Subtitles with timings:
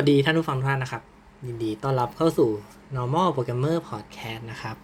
[0.00, 1.02] วัสดีท่านผู้ฟังทุกท่านนะครับ
[1.46, 2.50] ยินดีต้อนรับเข้าสู่
[2.96, 4.76] normal programmer podcast นะครับ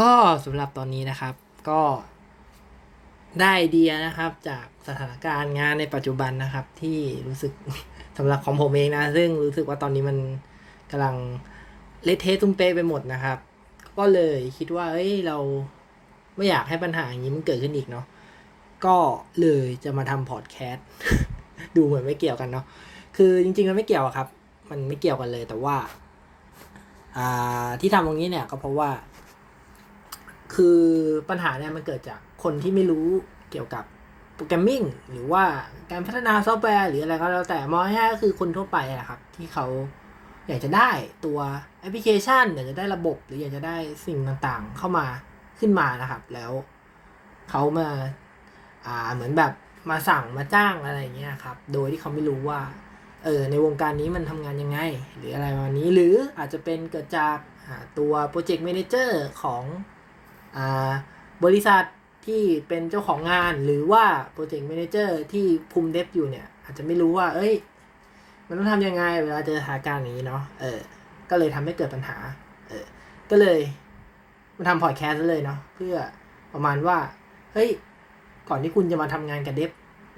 [0.00, 0.12] ก็
[0.44, 1.34] สำหรับตอนนี้นะครับ
[1.68, 1.80] ก็
[3.40, 7.52] ได้ไอเดียนะครับจากสถานการณ์งานในปัจจุบันนะครับ ที่รู้สึก
[8.18, 10.18] สำหรับของผมเองนะ ซึ่งรู้สึกว่าตอนนี้มัน
[10.90, 11.16] กำลัง
[12.04, 13.38] เละเทะตุ้มเป๊ะไปหมดนะครับ
[13.98, 15.38] ก็เลยคิดว่า เอ้ยเรา
[16.36, 18.04] ไม่อยากให้ปัญหาอย่างนี้มันเกิดขึ้นอีกเนาะ
[18.84, 18.96] ก็
[19.40, 20.86] เลยจะมาทำพอดแคสต์
[21.76, 22.66] ดูเหมือนไม่เกี่ยวกันเนาะ
[23.22, 24.28] คือจริงๆมันไม่เกี่ยวครับ
[24.70, 25.76] มันไม่เกี่ยวกันเลย แต่ว่า
[27.16, 28.90] อ่าที่ทำตรงนี้เนี่ยก็เพราะว่า
[30.54, 30.80] คือ
[31.28, 33.06] ปัญหาเนี่ยมันเกิดจากคนที่ไม่รู้
[33.50, 33.84] เกี่ยวกับ
[34.34, 35.44] programming หรือว่า
[35.90, 39.66] การพัฒนาซอฟต์แวร์หรืออะไรก็แล้วแต่มองง่ายก็คือคนทั่วไปอะครับ ที่เขา
[40.48, 40.90] อยากจะได้
[41.24, 41.38] ตัว
[41.80, 45.06] แอปพลิเคชันอยากจะได้ระบบ หรืออยากจะได้สิ่งต่างๆ เข้ามา
[45.58, 46.52] ขึ้นมานะครับ แล้ว
[47.50, 47.88] เขามา
[48.86, 49.52] อ่าเหมือนแบบ
[49.90, 52.60] มาสั่งมาจ้างอะไรอย่างเงี้ยครับ โดยที่เขาไม่รู้ว่า
[53.24, 54.78] เออในวงการนี้มันทำงานยังไง
[55.16, 57.36] หรืออะไรประมาณนี้หรืออาจจะเป็นเกิดจาก
[57.98, 59.64] ตัวโปรเจกต์ a ม a เจอร์ของ
[60.56, 60.58] อ
[61.44, 61.84] บริษัท
[62.26, 67.54] ที่เป็นเจ้าของงานหรือว่าโปรเจกต์ a ม a เจอร์ที่คุม dev อยู่เนี่ย อาจจะไม่รู้ว่า เอ้ย
[68.46, 70.80] มันต้องทำยังไงเวลาเจอสถานการณ์นี้เนาะเออ
[71.30, 72.16] ก็เลยทำให้เกิดปัญหา
[72.68, 72.84] เออ
[73.30, 73.58] ก็เลย
[74.56, 75.94] มาทำพอดแคสต์เลยเนาะเพื่อ
[76.52, 76.98] ประมาณว่า
[77.54, 77.70] เฮ้ย
[78.48, 79.70] ก่อนที่คุณจะมาทำงานกับเดฟ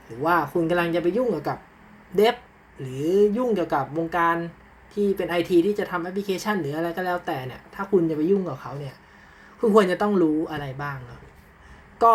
[0.07, 1.59] หรือว่าคุณกำลังจะไปยุ่งเกี่ยวกับ
[2.17, 2.37] เดฟ
[2.83, 3.05] หรือ
[3.37, 4.37] ยุ่งเกี่ยวกับวงการ
[4.93, 8.95] ที่เป็นไอทีที่จะทำแอปพลิเคชันหรืออะไรก็แล้วแต่เนี่ย ถ้าคุณจะไปยุ่งกับเขาเนี่ย
[9.59, 11.21] คุณควรจะต้องรู้อะไรบ้างเนาะ
[12.05, 12.15] ก็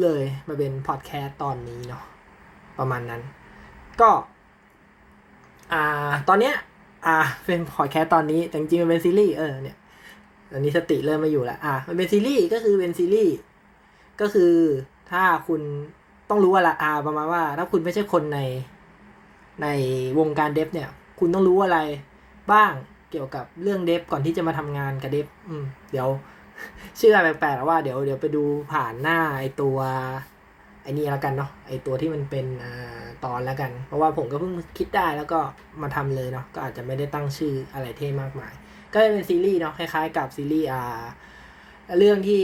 [0.00, 2.04] เลยมาเป็นพอดแคสต์ตอนนี้เนาะ
[2.78, 3.22] ประมาณนั้น
[4.00, 4.10] ก็
[5.72, 6.54] อ่าตอนเนี้ย
[7.06, 7.16] อ่า
[7.46, 9.76] เป็นพอดแคสต์ตอนนี้แต่จริงๆมันเป็นซีรีส์เออเนี่ย
[10.52, 13.34] ตอนนี้สติเริ่มมาอยู่แล้วอ่ามันเป็นซีรีส์ก็คือเป็นซีรีส์
[14.20, 14.54] ก็คือ
[15.10, 15.60] ถ้าคุณ
[16.28, 18.40] ต้องรู้ว่าละอาประมาณว่า ถ้าคุณไม่ใช่คนใน
[19.62, 19.66] ใน
[20.18, 20.88] วงการเดฟเนี่ย
[21.18, 21.78] คุณต้องรู้อะไร
[22.52, 22.72] บ้าง
[23.10, 25.26] เกี่ยวกับเรื่องเดฟก่อนที่จะมาทำงานกับเดฟ
[25.92, 26.08] เดี๋ยว
[26.98, 29.78] ชื่ออะไรแปลกๆว่าเดี๋ยวเดี๋ยวไปดูผ่านหน้าไอตัว
[30.82, 32.66] ไอนี่แล้วกันเนาะไอตัวที่มันเป็นอ
[33.24, 35.38] ตอนแล้วกัน เพราะว่าผมก็เพิ่งคิดได้แล้วก็
[35.82, 38.52] มาทำเลยเนาะก็อาจจะไม่ได้ตั้งชื่ออะไรเท่มากมาย
[38.92, 41.02] ก็จะเป็นซีรีส์เนาะคล้ายๆ กับซีรีส์อ่า
[41.98, 42.38] เรื่องที่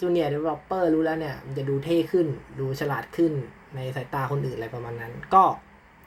[0.00, 2.26] junior developer รู้แล้วเนี่ยมันจะดูเท่ขึ้น
[2.60, 3.32] ดูฉลาดขึ้น
[3.74, 5.42] ในสายตาคนอื่นอะไรประมาณนั้น ก็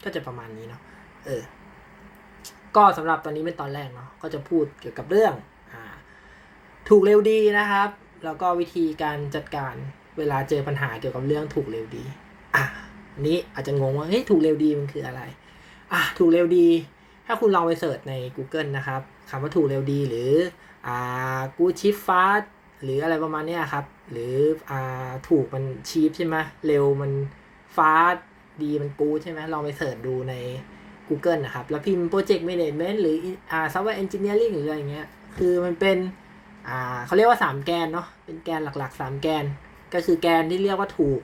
[0.05, 0.81] ก็จะประมาณนี้เนาะ
[1.25, 1.43] เออ
[2.75, 5.33] ก็สำหรับตอนนี้เป็นตอนแรกเนาะก็จะพูดเกี่ยวกับเรื่อง
[5.73, 5.83] อ่า
[6.89, 7.89] ถูกเร็วดีนะครับ
[8.25, 9.75] แล้วก็วิธีการจัดการ
[10.17, 12.03] เวลาเจอปัญหาเกี่ยวกับเรื่องถูกเร็วดี
[12.55, 12.63] อั
[13.19, 15.21] นนี้อาจจะงงว่าเฮ้ยถูกเร็วดีมันคืออะไร
[15.93, 16.67] อะถูกเร็วดี
[17.25, 20.31] ถ้าคุณลองไป search ใน Google นะครับคำว่าถูกเร็วดีหรือ
[20.87, 22.43] อ่ากูชิฟฟาส
[22.83, 24.35] หรืออะไรประมาณนี้ครับ หรือ
[24.69, 26.35] อ่าถูกมัน cheap ใช่ไหม
[26.67, 27.11] เร็วมัน
[27.75, 28.17] fast
[28.63, 30.33] ดีมันกูใช่ไหมลองไป search ดูใน
[31.07, 33.15] Google นะครับ แล้วพิมพ์ Project Management หรือ
[33.51, 35.07] อ่า Software Engineering หรืออะไรเงี้ย
[35.37, 35.97] คือมันเป็น
[36.67, 39.45] อ่าเขาเรียกว่า 3 แกนเนาะเป็นแกนหลัก ๆ 3 แกน
[39.93, 41.21] ก็คือแกนที่เรียกว่าถูก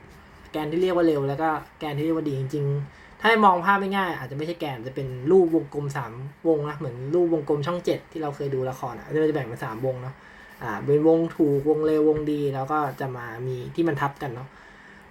[0.52, 1.50] แกนที่เรียกว่าเร็ว แล้วก็
[1.80, 5.86] แกนที่เรียกว่าดีจริง ๆ ถ้ามองภาพไม่ง่าย อาจจะไม่ใช่แกนจะเป็นรูปวงกลม
[6.18, 10.16] 3 วงนะเหมือนรูปวงกลมช่อง 7 ที่เราเคยดูละครอะจะแบ่งเป็นสามวงเนาะ
[10.64, 14.48] อ่าเป็นวงถูกวงเร็ววงดีแล้วก็จะมามีที่มันทับกันเนาะ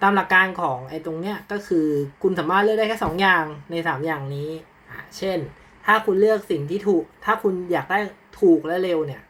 [0.02, 1.86] ตามหลักการของไอ้ตรงเนี้ยก็คือ
[2.22, 4.50] คุณสามารถเลือกได้แค่สองอย่างในสามอย่างนี้
[4.90, 5.38] อ่าเช่น
[5.86, 7.98] ถ้าคุณเลือกสิ่งที่ถูก ถ้าคุณอยากได้
[8.40, 9.22] ถูกและเร็วเนี่ย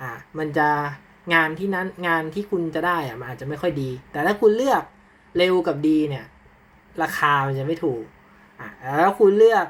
[0.00, 0.68] อ่ามันจะ
[1.34, 4.82] งานที่นั้นงานที่คุณจะได้อะมันอาจจะไม่ค่อยดี แต่ถ้าคุณเลือก
[5.38, 6.24] เร็วกับดีเนี่ย
[7.02, 8.02] ราคามันจะไม่ถูก
[8.60, 9.66] อ่าแล้วคุณเลือก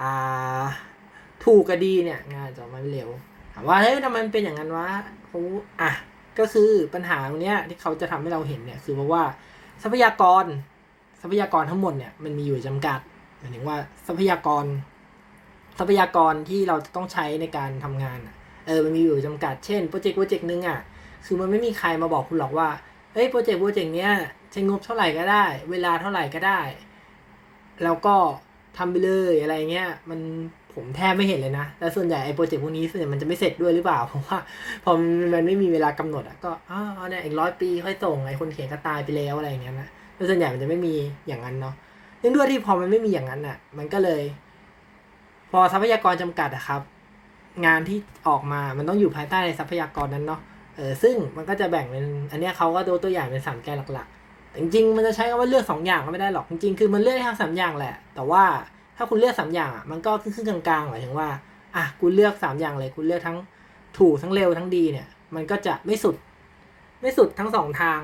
[0.00, 0.64] อ่า
[1.44, 3.10] ถูกกับดีเนี่ยงานจะไม่เร็ว
[3.54, 4.88] ถามว่าเฮ้ยทำไมมันเป็นอย่างนั้นวะ
[5.26, 5.40] เขา
[5.80, 5.90] อะ
[6.38, 9.22] ก็คือปัญหาตรงเนี้ยที่เขาจะทำให้เราเห็นเนี่ยคือเพราะว่า
[9.82, 10.44] ทรัพยากร
[11.20, 13.00] ทรัพยากรทั้งหมดเนี่ยมันมีอยู่จำกัด
[13.38, 13.76] หมายถึงว่า
[14.06, 14.64] ทรัพยากร
[15.78, 18.18] ทรัพยากรที่เราจะต้องใช้ในการทำงาน
[18.66, 20.80] เออมันมีอยู่จำกัดเช่นโปรเจกต์โปรเจกต์หนึ่งอะ
[21.24, 22.68] คือมันไม่มีใครมาบอกคุณหรอกว่า
[23.12, 24.12] เฮ้ยโปรเจกต์โปรเจกต์เนี้ย
[24.52, 26.60] ใช้งบเท่าไหร่ก็ได้ เวลาเท่าไหร่ก็ได้
[27.84, 28.16] แล้วก็
[28.76, 30.20] ทำไปเลยอะไรเงี้ยมัน
[30.76, 34.38] ผมแทบไม่เห็นเลยนะแต่ส่วนใหญ่ไอ้โปรเจกต์พวกนี้ส่วนใหญ่มันจะไม่เสร็จด้วยหรือเปล่า เพราะว่า
[34.84, 34.92] พอ
[35.34, 40.94] มันไม่มีเวลากำหนดอะก็อ๋อเนี่ยอีกร้อยปีค่อยส่งไอ้คนเขียนก็ตายไปแล้วอะไรอย่างเงี้ยนะแต่ส่วนใหญ่มันจะไม่มี
[41.26, 41.74] อย่างนั้นเนาะ
[42.20, 44.22] เนื่องด้วยที่พอมันไม่มีอย่างนั้นอะ มันก็เลย
[45.50, 46.80] พอทรัพยากรจำกัดอะครับ
[47.66, 50.40] งานที่ออกมามันต้องอยู่ภายใต้ในทรัพยากรนั้นเนาะ
[50.76, 58.42] เออซึ่งมันก็จะแบ่งเป็นอันนี้เขาก็ดูตัวอย่างเป็นสามแกนหลักๆจริงๆมันจะใช้คำว่าเลือกสองอย่างก็ไม่ได้หรอกจริงๆคือมันเลือกทั้งสามอย่างแหละ แต่ว่า
[58.96, 61.28] ถ้าคุณเลือกสามอย่างอะมันก็ครึ่งๆกลางๆหมายถึงว่า
[61.76, 63.38] อะคุณเลือกสามอย่างเลยคุณเลือกทั้ง
[63.98, 66.16] ถูกทั้งเร็วทั้งดีเนี่ย มันก็จะไม่สุด
[67.00, 68.00] ไม่สุดทั้งสองทาง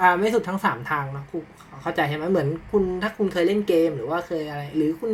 [0.00, 1.44] อ่าไม่สุดทั้งสามทางนะคุณ
[1.82, 5.10] เข้าใจใช่ไหมเหมือนคุณถ้าคุณเคยเล่นเกมหรือว่าเคยอะไร หรือคุณ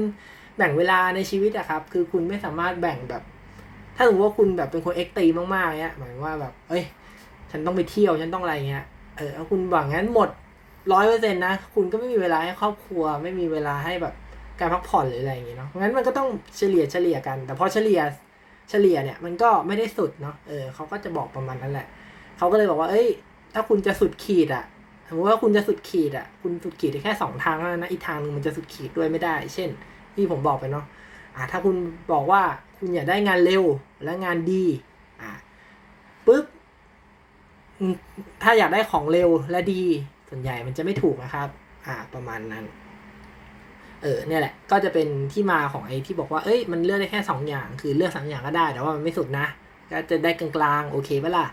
[0.57, 3.23] แบ่งเวลาในชีวิตอะครับ คือคุณไม่สามารถแบ่งแบบ
[3.97, 5.25] ถ้าสมมติว่าคุณแบบเป็นคนเอ็กซ์ตี
[5.55, 6.85] มากๆเนี้ยหมายว่าแบบ เอ้ย
[7.51, 8.85] ฉันต้องไปเที่ยวฉันต้องอะไรเงี้ย
[9.17, 10.29] เออคุณหวังงั้นหมด
[10.93, 14.15] ร้อยเปอร์เซ็นต์นะ คุณก็ไม่มีเวลาให้ครอบครัว ไม่มีเวลาให้แบบ
[14.61, 18.01] การพักผ่อนหรืออะไรอย่างเงี้เนาะงั้นมันก็ต้องเฉลี่ยเฉลี่ยกัน แต่พอเฉลี่ย
[18.71, 21.87] เฉลี่ยเนี่ยมันก็ไม่ได้สุดเนาะเออเขาก็จะบอกประมาณนั้นแหละ
[22.39, 23.09] เขาก็เลยบอกว่า เอ้ย
[23.55, 24.65] ถ้าคุณจะสุดขีดอะ
[25.09, 29.71] สมมติว่าคุณจะสุดขีดอะคุณสุดขีดได้แค่สองทางนั้นนะอีกทางนึงมันจะสุดขีดด้วยไม่ได้ เช่น
[30.15, 30.85] ที่ผมบอกไปเนาะ
[31.37, 31.77] อ่าถ้าคุณ
[32.13, 32.43] บอกว่า
[32.79, 33.65] คุณอยากได้งานเร็ว
[34.05, 34.65] และงานดี
[35.21, 35.31] อ่า
[36.27, 36.45] ปุ๊บ
[38.43, 39.83] ถ้าอยากได้ของเร็วและดี
[40.29, 41.49] ส่วนใหญ่มันจะไม่ถูกนะครับ
[41.87, 42.65] อ่าประมาณนั้น
[44.07, 49.47] ออเนี่ยแหละ ก็จะเป็นที่มาของไอ้ที่บอกว่า เอ้ย มันเลือกได้แค่สองอย่าง คือเลือกสองอย่างก็ได้ แต่ว่ามันไม่สุดนะ
[49.91, 50.51] ก็จะได้กลา
[50.81, 51.47] งๆ โอเคปะล่ะ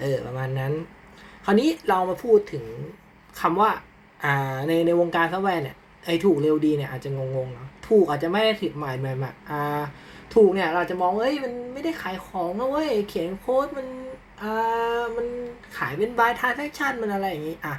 [0.00, 0.72] เออ ประมาณนั้น
[1.44, 2.64] คราวนี้เรามาพูดถึง
[3.40, 3.70] คำว่า
[4.24, 9.82] อ่า ในในวงการซอฟต์แวร์เนี่ย ไอ้ถูกเร็วดีเนี่ยอาจจะงงๆเนาะ ถูกอาจจะไม่ได้ถึงหมายหมายหมายอ่า
[10.34, 13.86] ถูกเนี่ยเราจะมอง เอ้ย มันไม่ได้ขายของนะเว้ย เขียนโค้ดมัน
[14.42, 15.26] อ่า มัน
[15.76, 17.74] ขายเป็นบายทาร์ a ชั่นมันอะไรอย่างงี้ อะ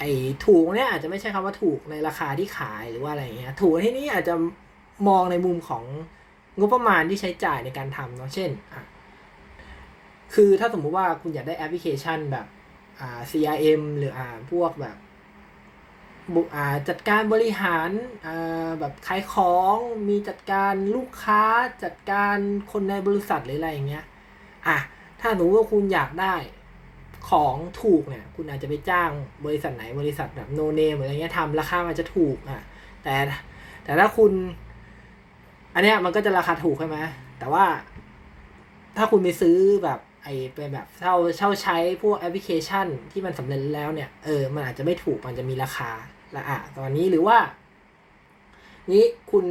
[0.00, 0.10] ไอ้
[0.46, 4.34] ถูกเนี่ยอาจจะไม่ใช่คำว่าถูกในราคาที่ขายหรือว่าอะไรเงี้ยถูกที่นี้อาจจะ
[5.08, 5.84] มองในมุมของ
[6.58, 8.50] งบประมาณที่ใช้จ่ายในการทำเนาะเช่น
[10.34, 12.46] คือถ้าสมมุติว่าคุณอยากได้แอปพลิเคชันแบบ
[13.00, 14.96] อ่า CRM หรืออ่าพวกแบบ
[16.34, 17.90] บุอ่าจัดการบริหาร
[18.26, 19.76] อ่าแบบขายของ
[20.08, 21.42] มีจัดการลูกค้า
[21.84, 22.36] จัดการ
[22.72, 24.04] คนในบริษัทหรืออะไรอย่างเงี้ย
[24.68, 24.78] อะ
[25.20, 26.34] ถ้าสมมติว่าคุณอยากได้
[27.30, 29.10] ของถูกเนี่ย คุณอาจจะไปจ้าง
[29.46, 32.62] บริษัทไหนบริษัทแบบโนเนมหรืออะไรเงี้ยทำราคามันจะถูกอะ
[33.02, 33.14] แต่
[33.84, 34.32] แต่ถ้าคุณ
[35.74, 36.98] อันเนี้ยมันก็จะราคาถูกใช่ไหม
[37.38, 37.64] แต่ว่า
[38.96, 45.90] ถ้าคุณไปซื้อแบบไอ้ไปแบบเช่าเช่าใช้พวกแอปพลิเคชันที่มันสำเร็จแล้วเนี่ยเออมันอาจจะไม่ถูกมันจะมีราคา
[46.36, 47.38] ละอะตอนนี้หรือว่า
[48.92, 49.44] นี้คุณ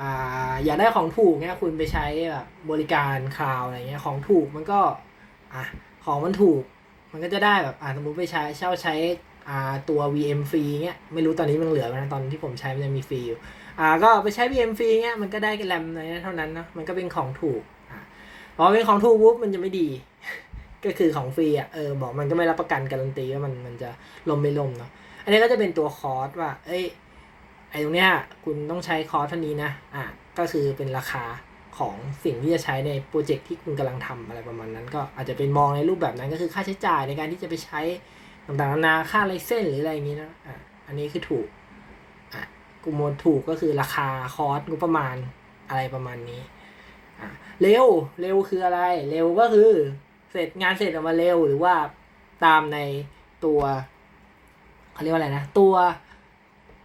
[0.00, 4.80] อ่าอยากได้ของถูกเนี่ยคุณไปใช้แบบบริการคลาวอะไรเงี้ยของถูกมันก็
[5.54, 5.64] อะ
[6.04, 6.62] ของมันถูก
[7.12, 8.94] มันก็จะได้แบบอ่าสมมติไปใช้เช่าใช้
[9.48, 13.38] อ่าตัว VM ฟรีเงี้ยไม่รู้ตอนนี้มันเหลือไหมตอนที่ผมใช้มันยังมีฟรีอยู่
[13.80, 18.00] อ่าก็ไปใช้ VM ฟรีเงี้ยมันก็ได้แรมอะไรเท่านั้นเนาะมันก็เป็นของถูกอ่า
[18.56, 19.88] พอเป็นของถูกปุ๊บมันจะไม่ดี
[20.84, 23.90] ก็คือของฟรีอะเออบอกมันก็ไม่รับประกันการันตีว่ามันมันจะ
[24.30, 24.90] ลมไม่ลมเนาะ
[25.24, 26.84] อันนี้ก็จะเป็นตัวคอร์สว่า เอ้ย
[27.70, 28.10] ไอ้ตรงเนี้ย
[28.44, 30.04] คุณต้องใช้คอร์สเท่านี้นะอะ
[30.38, 31.24] ก็คือเป็นราคา
[31.78, 31.94] ของ
[32.24, 37.80] สิ่งที่จะใช้ในโปรเจกต์ที่คุณกำลังทำอะไรประมาณนั้น ก็อาจจะเป็นมองในรูปแบบนั้นก็คือค่าใช้จ่ายในการที่จะไปใช้
[38.46, 40.56] ต่างๆนานาค่าไลเซนหรืออะไรอย่างนี้นะอะ
[40.86, 41.46] อันนี้คือถูก
[42.34, 42.42] อะ
[42.84, 45.16] กูโมถูกก็คือราคาคอร์สงบประมาณ
[45.68, 46.42] อะไรประมาณนี้
[47.20, 47.28] อะ
[47.60, 47.86] เร็ว
[48.20, 48.80] เร็วคืออะไร
[49.10, 49.70] เร็วก็คือ
[50.30, 51.74] เสร็จงานเสร็จออกมาเร็วหรือว่า
[52.44, 52.78] ตามใน
[53.44, 53.60] ตัว
[54.92, 55.74] เขาเรียกว่าอะไรนะ ตัว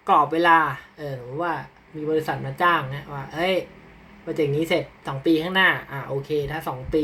[0.10, 0.60] กรอบเวลา
[0.98, 1.56] เออสมมติว่า
[1.96, 3.56] มีบริษัทมาจ้างนะว่าเฮ้ย
[4.25, 6.95] โปรเจกต์นี้เสร็จสองปีข้างหน้า อะโอเค ถ้าสองป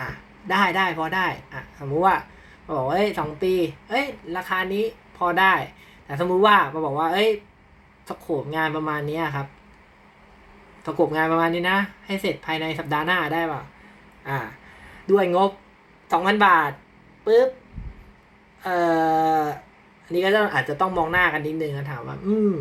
[0.00, 0.08] อะ
[0.50, 2.16] ได้ได้พอได้ อะสมมุติว่า
[2.64, 3.52] มาบอกว่าเอ้ยสองปี
[3.90, 4.04] เอ้ย
[4.36, 4.84] ราคานี้
[5.18, 5.54] พอได้
[6.04, 7.30] แต่สมมุติว่ามาบอกว่า เอ้ย
[8.08, 9.46] สโคปงานประมาณนี้ครับ
[10.86, 13.62] สโคปงานประมาณนี้นะ ให้เสร็จภายในสัปดาห์หน้าได้ป่ะ
[14.28, 14.38] อ่า
[15.10, 15.50] ด้วยงบ
[16.12, 16.70] สองพันบาท
[17.26, 17.48] ปุ๊บ
[18.62, 18.76] เอ่
[19.40, 19.42] อ
[20.04, 22.52] อันนี้ก็จะอาจจะต้องมองหน้ากันนิดนึงนะถามว่า อืม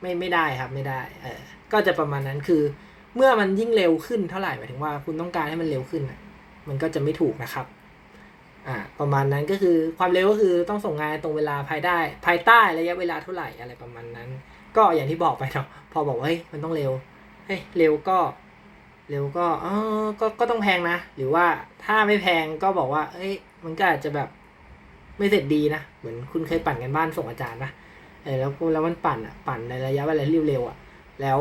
[0.00, 1.40] ไม่ไม่ได้ครับไม่ได้ เออ
[1.72, 2.62] ก็จะประมาณนั้นคือ
[3.16, 6.02] เมื่อมันยิ่งเร็วขึ้นเท่าไหร่หมายถึงว่าคุณต้องการให้มันเร็วขึ้น
[6.68, 7.66] มันก็จะไม่ถูกนะครับ
[8.66, 14.28] อ่าประมาณนั้นก็คือความเร็วก็คือต้องส่งงานตรงเวลาภายได้ ภายใต้ระยะเวลาเท่าไหร่อะไรประมาณนั้น
[14.76, 16.92] ก็อย่างที่บอกไปเนาะพอบอกว่าเฮ้ยมันต้องเร็ว
[17.46, 18.18] เฮ้ยเร็วก็
[19.10, 19.74] เร็วก็อ๋อ
[20.20, 21.46] ก็ก็ต้องแพงนะ หรือว่า
[21.84, 23.32] ถ้าไม่แพงก็บอกว่าเอ้ย
[23.64, 24.28] มันก็อาจจะแบบ
[25.18, 27.70] ไม่เสร็จดีนะ เหมือนคุณเคยปั่นกันบ้านส่งอาจารย์นะ
[28.24, 30.76] เออแล้วแล้วมันปั่นอะปั่นในระยะเวลาเร็วๆอะ
[31.22, 31.38] แล้ว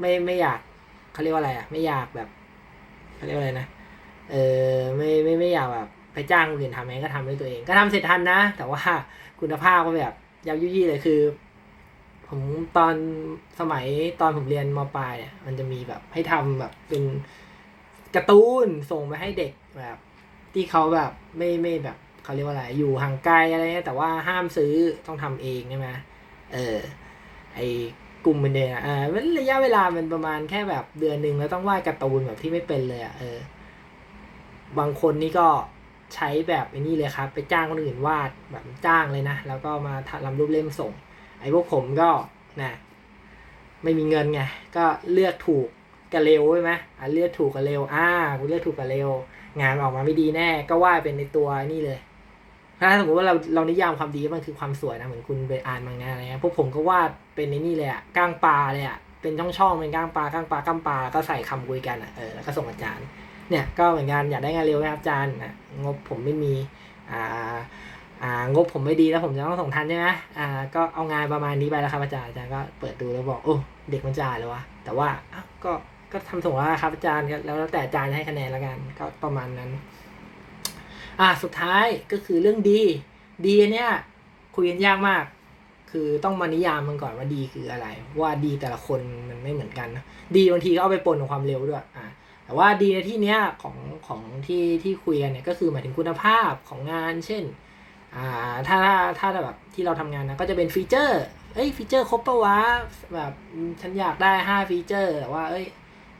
[0.00, 0.60] ไม่ไม่อยาก
[1.16, 2.28] เขาเรียกว่าอะไรอะ ไม่อยากแบบ
[3.16, 3.66] เขาเรียกว่าอะไรนะ
[4.30, 4.36] เอ
[4.74, 8.82] อไม่ไม่ไม่อยากแบบไปจ้างคนอื่นทำเองก็ทำด้วยตัวเอง ก็ทำเสร็จทันนะ แต่ว่า
[9.40, 10.14] คุณภาพก็แบบ
[10.48, 11.20] ยับยุยี่เลยคือ
[12.28, 12.40] ผม
[12.76, 12.94] ตอน
[13.60, 13.86] สมัย
[14.20, 17.02] ตอนผมเรียนมปลายเนี่ยมันจะมีแบบให้ทำแบบเป็น
[18.14, 19.96] การ์ตูนส่งไปให้เด็กแบบ
[20.54, 24.74] ที่เขาแบบไม่ไม่แบบเขาเรียกว่าอะไร อยู่ห่างไกลอะไรเงี้ยแต่ว่าห้ามซื้อ
[25.06, 25.88] ต้องทำเองใช่ไหม
[26.52, 26.76] เออ
[27.54, 27.58] ไอ
[28.26, 29.04] กลุ่มมันเนี่ยอ่า
[29.38, 33.38] ระยะเวลามันประมาณแค่แบบเดือนหนึ่งแล้วต้องวาดการ์ตูนแบบที่ไม่เป็นเลยอะเออ
[34.78, 35.48] บางคนนี่ก็
[36.14, 40.92] ใช้แบบไอ้นี่เลยครับ ไปจ้างคนอื่นวาดแบบจ้างเลยนะ แล้วก็มาทำรูปเล่มส่ง
[41.40, 42.10] ไอ้พวกผมก็
[42.62, 42.72] นะ
[43.82, 44.40] ไม่มีเงินไง
[44.76, 45.66] ก็เลือกถูก
[46.12, 49.10] กับเร็วใช่ไหมอะเลือกถูกกับเร็วอ่ากูเลือกถูกกับเร็ว
[49.60, 51.98] งานออกมาไม่ดีแน่ ก็วาดเป็นในตัวนี่เลย
[52.80, 63.06] ถ้าสมมติว่าเราเรานิยามความดีมันคือความสวยนะเหมือนคุณไปอ่านมังงะอะไรเงี้ยพวกผมก็วาด เป็นในนี่เลยอะก้างปลาเลยอะเป็นช่องๆเป็นก้างปลาก้างปลาก้างปลาแล้วก็ใส่คำคุยกันอะเออแล้วก็ส่งอาจารย์
[63.50, 65.52] เนี่ยก็เหมือนกันอยากได้งานเร็วไหมครับอาจารย์อะ
[65.84, 66.54] งบผมไม่มี
[67.10, 67.56] อ่า
[68.22, 73.56] อ่างบผมไม่ดีแล้วผมจะต้องส่งทันใช่ไหมอ่าก็เอางานประมาณนี้ไปแล้วครับอาจารย์อาจารย์ก็เปิดดูแล้วบอกโอ้
[73.90, 75.08] เด็กมันจะอ่านเลยวะแต่ว่า
[75.64, 75.72] ก็
[76.12, 79.70] ก็ทำส่งแล้วครับอาจารย์แล้วแล้วแต่อาจารย์จะให้คะแนนแล้วกัน ก็ประมาณนั้น
[81.20, 82.80] อ่าสุดท้ายก็คือเรื่องดี
[83.46, 83.90] ดีเนี่ย
[84.56, 85.24] คุยกันยากมาก
[85.90, 87.86] คือต้องมานิยามมันก่อนว่าดีคืออะไร
[88.20, 90.04] ว่าดีแต่ละคนมันไม่เหมือนกันนะ
[90.36, 92.06] ดีบางทีก็เอาไปปนกับความเร็วด้วยอ่า
[92.44, 93.76] แต่ว่าดีในที่เนี้ยของ
[94.06, 97.44] ของที่ที่คุยกันเนี่ยก็คือหมายถึงคุณภาพของงาน เช่น
[98.14, 98.80] อ่าถ้า
[99.18, 101.22] ถ้าแบบที่เราทำงานนะก็จะเป็น feature
[101.54, 102.58] เอ้ย feature ครบปะวะ
[103.14, 103.32] แบบ
[103.80, 105.66] ฉันอยากได้ห้า feature แต่ว่าเอ้ย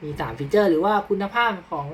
[0.03, 1.87] มีสาม feature หรือว่าคุณภาพของ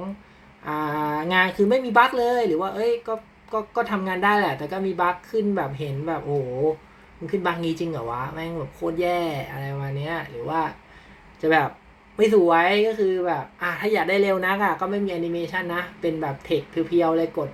[0.67, 3.15] อ่างานคือไม่มี bug เลยหรือว่าเอ้ยก็
[3.53, 6.51] ก็ก็ทำงานได้แหละ แต่ก็มี bug ขึ้นแบบเห็นแบบโอ้โห
[7.23, 10.61] มันขึ้น bug งี้จริงเหรอวะแม่งแบบโคตรแย่อะไรประมาณเนี้ย หรือว่า
[11.41, 11.69] จะแบบ
[12.17, 17.51] ไม่สวยก็คือแบบอะถ้าอยากได้เร็วนักอะก็ไม่มีแอนิเมชันนะ เป็นแบบเทค pure ๆเลยกด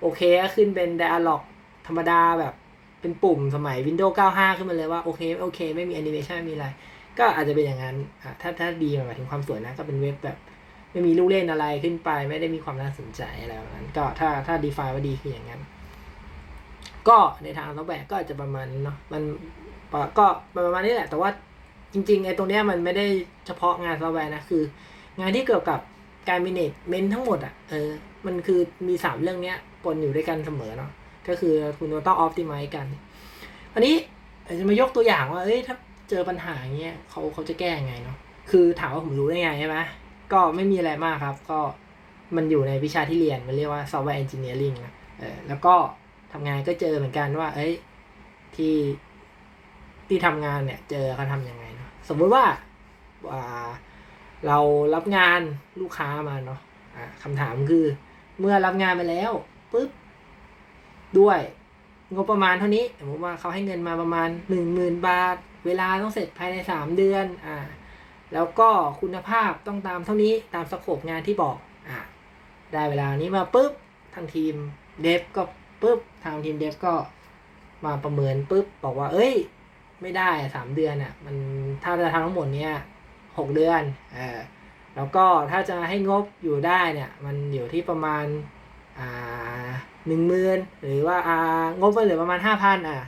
[0.00, 1.42] โอเคก็ขึ้นเป็น dialog
[1.86, 2.54] ธรรมดาแบบ
[3.00, 6.66] เป็นปุ่มสมัย Windows 95 ขึ้นมาเลยว่าโอเคโอเค ไม่มีแอนิเมชันไม่มีอะไร
[7.18, 10.36] ก็อาจจะเป็นอย่างนั้นอะถ้าถ้าดีหมายถึงความสวยนะก็เป็นเว็บแบบ
[10.92, 15.60] ไม่มีลูกเล่นอะไรขึ้นไป ไม่ได้มีความน่าสนใจอะไรแบบนั้น ก็ถ้าถ้า define ว่าดีคืออย่างนั้น
[17.08, 19.22] ก็ในทางซอฟต์แวร์ก็อาจจะประมาณเนาะมัน
[20.18, 20.26] ก็
[20.56, 21.30] ประมาณนี้แหละ แต่ว่า
[21.92, 23.06] จริงๆไอ้ตรงเนี้ยมันไม่ได้
[23.46, 24.62] เฉพาะงานซอฟต์แวร์นะคือ
[25.20, 25.80] งานที่เกี่ยวกับ
[26.28, 27.90] การ management ทั้งหมดอะเออ
[28.26, 30.90] มันคือมีสามเรื่องเนี้ยปนอยู่ด้วยกันเสมอเนาะ
[31.28, 32.86] ก็คือคุณต้อง optimize กัน
[33.74, 33.94] อันนี้
[34.58, 35.76] จะมายกตัวอย่างว่าเอ้ยถ้า
[36.10, 38.16] เจอปัญหาเงี้ยเขาเขาจะแก้ยังไงเนาะ
[38.50, 39.76] คือถามว่าผมรู้ได้ไงใช่ไหม
[40.32, 41.58] ก็ไม่มีอะไรมากครับ ก็
[42.36, 45.74] มันอยู่ในวิชาที่เรียน มันเรียกว่า software engineering นะเออแล้วก็
[46.32, 47.72] ทำงานก็เจอเหมือนกันว่า เอ้ย
[48.56, 48.76] ที่
[50.08, 52.44] ที่ทำงานเนี่ย เจอเขาทำยังไงเนาะสมมุติว่า
[53.28, 53.42] ว่า
[54.46, 54.58] เรา
[54.94, 55.40] รับงาน
[55.80, 57.86] ลูกค้ามาเนาะะคำถามคือ
[58.40, 59.32] เมื่อรับงานไปแล้ว
[59.72, 59.90] ปุ๊บ
[61.18, 61.40] ด้วย
[62.14, 67.56] งบประมาณเท่านี้สมมติว่าเขาให้เงินมาประมาณหนึ่งหมื่นบาท เวลาต้องเสร็จภายในสามเดือนอ่า
[68.34, 68.68] แล้วก็
[69.00, 71.56] คุณภาพต้องตามเท่านี้ตามสโคปงานที่บอก
[71.88, 71.98] อ่า
[72.72, 73.72] ได้เวลานี้มาปุ๊บ
[74.14, 74.54] ทางทีม
[75.02, 75.42] เดฟก็
[75.82, 76.94] ปุ๊บทางทีมเดฟก็
[77.84, 79.34] มาประเมินปุ๊บบอกว่า เอ้ย
[80.02, 81.36] ไม่ได้สามเดือนอะ มัน
[81.84, 82.72] ถ้าจะทำทั้งหมดเนี้ย
[83.38, 83.82] หกเดือน
[84.14, 84.38] เออ
[84.96, 88.24] แล้วก็ถ้าจะให้งบอยู่ได้เนี่ย มันอยู่ที่ประมาณ
[88.98, 89.68] อ่า
[90.06, 91.38] หนึ่งหมื่นหรือว่าอ่า
[91.80, 92.98] งบไปเหลือประมาณห้าพันอะ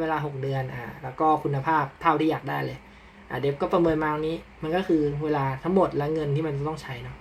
[0.00, 2.78] เวลาหกเดือนอ่าแล้วก็คุณภาพเท่าที่อยากได้เลย
[3.30, 7.16] อ่าเดฟก็ประเมินมาตรงนี้ มันก็คือเวลาทั้งหมดและเงินที่มันต้องใช้เนาะ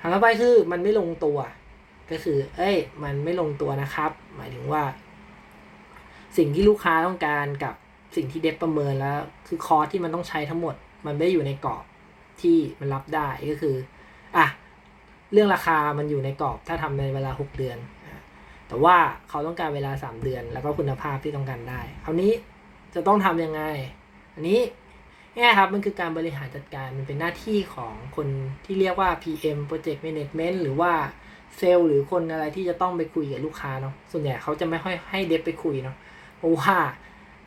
[0.00, 1.38] ทางต่อไปคือมันไม่ลงตัว
[2.10, 4.82] ก็คือ เอ้ย มันไม่ลงตัวนะครับ หมายถึงว่า
[6.36, 7.74] สิ่งที่ลูกค้าต้องการกับ
[8.16, 9.18] สิ่งที่เดฟประเมินแล้ว
[9.48, 10.74] คือคอร์สที่มันต้องใช้ทั้งหมด
[11.06, 11.84] มันไม่ได้อยู่ในกรอบ
[12.40, 13.74] ที่มันรับได้ก็คือ
[14.36, 14.46] อะ
[15.32, 17.78] เรื่องราคามันอยู่ในกรอบถ้าทำในเวลาหกเดือน
[18.68, 18.96] แต่ว่า
[19.28, 22.32] เขาต้องการเวลาสามเดือน แล้วก็คุณภาพที่ต้องการได้ คราวนี้
[22.94, 23.62] จะต้องทํำยังไง
[24.34, 24.60] อันนี้
[25.36, 28.28] ง่ยครับ มันคือการบริหารจัดการ มันเป็นหน้าที่ของคน
[28.64, 30.92] ที่เรียกว่า PM Project Management หรือว่า
[31.56, 35.96] เซลล์หรือคนอะไรที่จะต้องไปคุยกับลูกค้าเนาะส่วนใหญ่เขาจะไม่ค่อยให้เดฟไปคุยเนาะ
[36.38, 36.76] เพราะว่า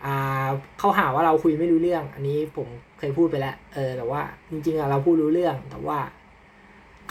[0.05, 0.47] อ่า
[0.79, 4.21] เขาหาว่าเราคุยไม่รู้เรื่อง อันนี้ผมเคยพูดไปแล้ว เออ แต่ว่า
[4.51, 5.99] จริงๆอะเราพูดรู้เรื่อง แต่ว่า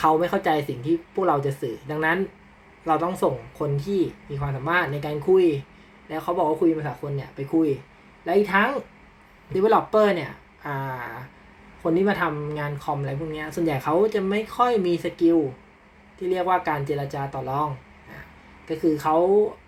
[0.00, 2.18] เขาไม่เข้าใจสิ่งที่พวกเราจะสื่อ ดังนั้น
[2.88, 4.00] เราต้องส่งคนที่
[4.30, 5.44] มีความสามารถในการคุย
[6.08, 7.68] แล้วเขาบอกว่าคุยภาษาคนเนี่ยไปคุย
[8.24, 8.70] และอีกทั้ง
[9.54, 10.32] developer เนี่ย
[10.66, 11.10] อ่า
[11.82, 15.38] คนที่มาทำงานคอมอะไรพวกนี้ส่วนใหญ่เขาจะไม่ค่อยมี skill
[16.16, 17.70] ที่เรียกว่าการเจรจาต่อรอง
[18.68, 19.16] ก็คือเขา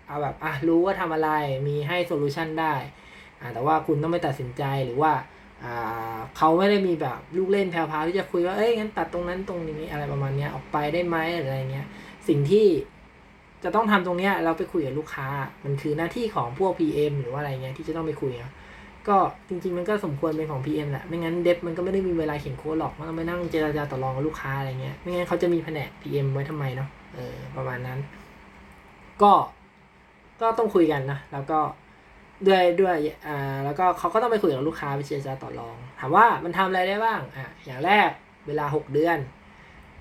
[0.07, 1.29] เอาแบบอะรู้ว่าทำอะไร
[1.67, 2.73] มีให้ solution ได้
[3.39, 5.13] อ่าแต่ว่าคุณต้องไม่ตัดสินใจหรือว่า
[5.63, 11.87] อ่าเขาไม่ได้มีแบบลูกเล่นแพรวๆที่จะคุยว่าเอ้ยงั้นตัดตรงนั้นตรงนี้อะไรประมาณนี้ออกไปได้ไหมอะไรเงี้ย
[12.27, 12.67] สิ่งที่
[13.63, 15.27] จะต้องทำตรงเนี้ยเราไปคุยกับลูกค้า
[15.65, 18.51] มันคือหน้าที่ของพวก PM หรือว่าอะไรเงี้ยที่จะต้องไปคุยนะ
[19.09, 19.17] ก็
[19.49, 27.99] จริง ๆ มันก็สมควรเป็นของ PM แหละ ไม่งั้นเดฟมันก็ไม่ได้มีเวลาเขียนโค้ดหรอก มันต้องไปนั่งเจรจาต่อรองกับลูกค้าอะไรเงี้ย ไม่งั้นเขาจะมีแผนก PM ไว้ทำไมเนาะ เออ ประมาณนั้น
[29.21, 29.33] ก็
[30.41, 31.59] ก็ต้องคุยกันนะ แล้วก็
[32.47, 32.95] ด้วยด้วย
[33.27, 38.09] อ่า แล้วก็เขาก็ต้องไปคุยกับลูกค้าไปเจรจาต่อรอง ถามว่ามันทำอะไรได้บ้าง อะ อย่างแรก
[38.47, 39.17] เวลาหกเดือน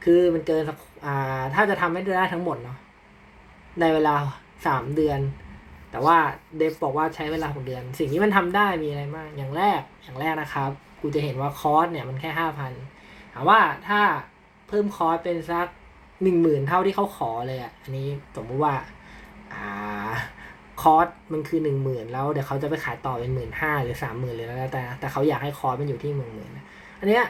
[0.05, 0.63] คือมันเกิน
[1.07, 2.79] อ่า ถ้าจะทำให้ได้ทั้งหมดเนาะ
[3.81, 4.15] ในเวลา
[4.67, 5.21] สามเดือน
[5.91, 6.17] แต่ว่า
[6.59, 12.73] เดฟบอกว่าใช้เวลาหกเดือน สิ่งที่มันทำได้มีอะไรบ้างอย่างแรกอย่างแรกนะครับกูจะเห็นว่าคอร์สเนี่ยมันแค่ห้าพัน
[13.35, 14.01] ถามว่าถ้า
[14.69, 15.67] เพิ่มคอร์สเป็นสัก
[16.23, 18.75] หนึ่งหมื่นเท่าที่เขาขอเลยอะอันนี้สมมติว่า
[19.55, 20.13] อ่า
[20.83, 26.51] คอร์สมันคือหนึ่งหมื่นแล้วเดี๋ยวเขาจะไปขายต่อเป็นหมื่นห้าหรือสามหมื่นเลยแล้วแต่แต่เขาอยากให้คอร์สมันอยู่ที่หมื่นหมื่น
[27.01, 27.25] อันเนี้ย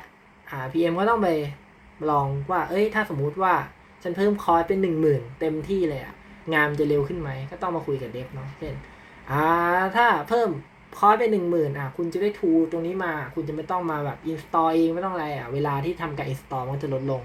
[0.50, 1.28] อ่า PM ก็ต้องไป
[2.10, 3.54] ลองว่า เอ้ย ถ้าสมมุติว่า
[4.02, 6.14] ฉันเพิ่มคอร์สเป็นหนึ่งหมื่นเต็มที่เลยอะ
[6.54, 8.74] งานมันจะเร็วขึ้นไหม ก็ต้องมาคุยกับ dev เนาะเช่น
[9.30, 9.44] อ่า
[9.96, 10.48] ถ้าเพิ่ม
[10.98, 17.22] คอร์สเป็นหนึ่งหมื่นอะคุณจะได้ tool ตรงนี้มา คุณจะไม่ต้องมาแบบ install เองไม่ต้องอะไรอะเวลาที่ทำการ install มันจะลดลง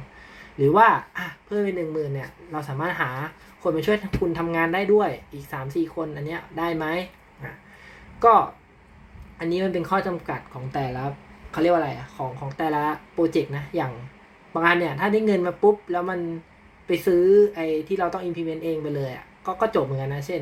[0.58, 0.88] หรือว่า
[1.18, 3.10] อะเพิ่มเป็นหนึ่งหมื่นเนี่ยเราสามารถหา
[3.62, 6.86] คนมาช่วยคุณทำงานได้ด้วยอีกสามสี่คนอันเนี้ยได้ไหม
[7.44, 7.56] อะ
[8.24, 8.34] ก็
[9.40, 11.04] อันนี้มันเป็นข้อจำกัดของแต่ละ
[11.52, 12.82] เขาเรียกว่าอะไรอะของของแต่ละ
[13.14, 13.92] โปรเจกต์นะอย่าง
[14.54, 16.20] บางอันเนี่ยถ้าได้เงินมาปุ๊บแล้วมัน
[16.88, 17.24] ไปซื้อ
[17.56, 20.42] ไอ้ที่เราต้อง implement เองไปเลยอะก็ก็จบเหมือนกันนะ เช่น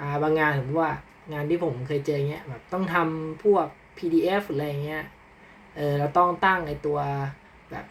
[0.00, 0.92] อ่าบางงานสมว่า
[1.32, 3.66] งานที่ผมเคยเจอเงี้ยแบบต้องทำพวก
[3.98, 5.04] PDF อะไรเงี้ย
[5.76, 6.98] เออเราต้องตั้งไอ้ตัว
[7.70, 7.86] แบบ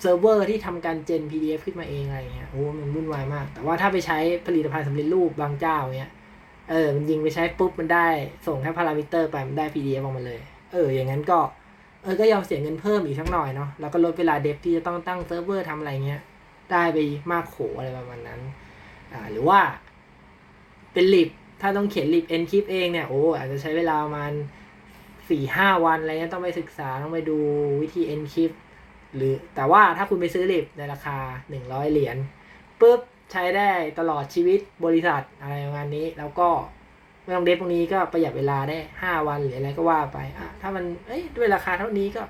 [0.00, 6.12] เซิร์ฟเวอร์ที่ทำการ gen PDF ขึ้นมาเองอะไรเงี้ยโอ้มันวุ่นวายมาก แต่ว่าถ้าไปใช้ผลิตภัณฑ์สำเร็จรูปบางเจ้าเงี้ย
[6.70, 8.06] เออ มันยิงไปใช้ปุ๊บมันได้
[8.46, 10.40] ส่งแค่พารามิเตอร์ไปมันได้ PDF ออกมาเลย
[10.72, 11.38] เออ อย่างนั้นก็
[12.02, 16.20] เออ ก็ยอมเสียเงินเพิ่มอีกสักหน่อยเนาะ แล้วก็ลดเวลา dev ที่จะต้องตั้งเซิร์ฟเวอร์ทำอะไรเงี้ย
[16.72, 16.98] ได้ไป
[17.32, 18.40] มากโขอะไรประมาณนั้น
[19.12, 19.60] อ่าหรือว่า
[20.92, 24.32] เป็น lib ถ้าต้องเขียน lib encrypt เองเนี่ยโอ้อาจจะใช้เวลาประมาณ
[25.30, 27.38] สี่ห้าวันอะไรเงี้ยต้องไปศึกษาต้องไปดู
[27.82, 28.50] วิธีเอนคลิป
[29.14, 32.16] หรือแต่ว่าถ้าคุณไปซื้อลิบในราคาหนึ่งร้อยเหรียญ
[32.80, 33.00] ปุ๊บ
[33.32, 36.48] ใช้ได้ตลอดชีวิตบริษัทอะไรประมาณนี้ แล้วก็
[37.22, 42.22] ไม่ต้องเดฟตรงนี้ก็ประหยัดเวลาได้ห้าวันหรืออะไรก็ว่าไปอะถ้ามันเอ้ยด้วยราคาเท่านี้ก็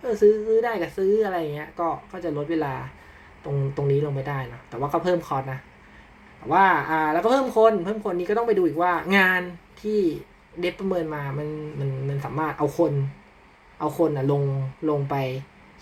[0.00, 2.74] เออซื้อซื้อได้กับซื้ออะไรเงี้ยก็ก็จะลดเวลา
[3.44, 5.60] ตรงตรงนี้ลงไปได้นะแต่ว่าก็เพิ่มคอร์สนะ
[6.38, 9.40] แต่ว่าอ่าแล้วก็เพิ่มคนเพิ่มคนนี้ก็ต้องไปดูอีกว่างาน
[9.82, 10.00] ที่
[10.60, 11.48] dev ประเมินมามัน
[11.78, 12.92] มันมันสามารถเอาคน
[13.80, 14.42] เอาคนอะลง
[14.90, 15.14] ลงไป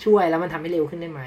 [0.04, 1.22] ช่วยแล้วมันทำให้เร็วขึ้นได้ไหม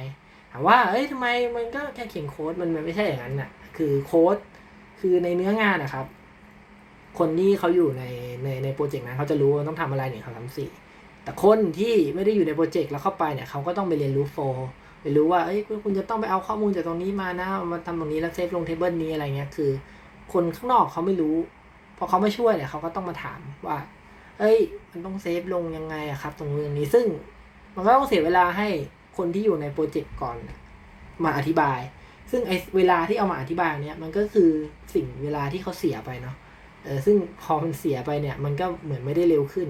[0.51, 4.37] ถามว่าเอ้ยทำไมมันก็แค่เขียนโค้ดมันมันไม่ใช่อย่างนั้นอะ คือโค้ด
[4.99, 6.05] คือในเนื้องานนะครับ
[7.19, 8.03] คนที่เขาอยู่ใน
[8.43, 10.69] ในในโปรเจกต์นั้นเขาจะรู้ว่าต้องทำอะไรหนึ่งสองสามสี่
[11.24, 19.72] แต่คนที่ไม่ได้อยู่ในโปรเจกต์แล้วเข้าไปเนี่ยเขาก็ต้องไปเรียนรู้ flow ไปรู้ว่าเอ้ยคุณจะต้องไปเอาข้อมูลจากตรงนี้มานะมาทำตรงนี้แล้ว save ลง table นี้อะไรเงี้ยคือ
[20.33, 21.35] คนข้างนอกเขาไม่รู้
[21.98, 23.77] พอเขาไม่ช่วยเนี่ยเขาก็ต้องมาถามว่า
[24.39, 24.57] เอ้ย
[24.91, 27.05] มันต้องเซฟลงยังไงอะครับ ตรงนี้ตรงนี้ซึ่ง
[27.75, 28.68] มันก็ต้องเสียเวลาให้
[29.18, 30.37] คนที่อยู่ในโปรเจกต์ก่อน
[31.24, 31.79] มาอธิบาย
[32.31, 34.50] ซึ่งไอเวลาที่เอามาอธิบายเนี่ยมันก็คือ
[34.94, 36.35] สิ่งเวลาที่เขาเสียไปเนาะ
[36.83, 39.68] เออซึ่งพอมันเสียไปเนี่ย มันก็เหมือนไม่ได้เร็วขึ้น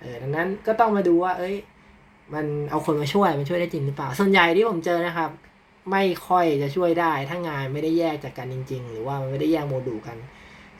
[0.00, 1.56] เออดังนั้นก็ต้องมาดูว่า เอ้ย
[2.34, 5.30] มันเอาคนมาช่วยมันช่วยได้จริงหรือเปล่า ส่วนใหญ่ที่ผมเจอนะครับ
[5.90, 10.16] ไม่ค่อยจะช่วยได้ ถ้างานไม่ได้แยกจากกันจริง ๆ หรือว่ามันไม่ได้แยกโมดูลกัน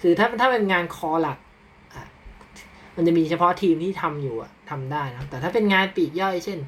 [0.00, 1.38] คือถ้าถ้าเป็นงานคอหลัก
[1.94, 2.04] อะ
[2.96, 6.58] มันจะมีเฉพาะทีมที่ทำอยู่อะทำได้นะแต่ถ้าเป็นงานปีกย่อย เช่น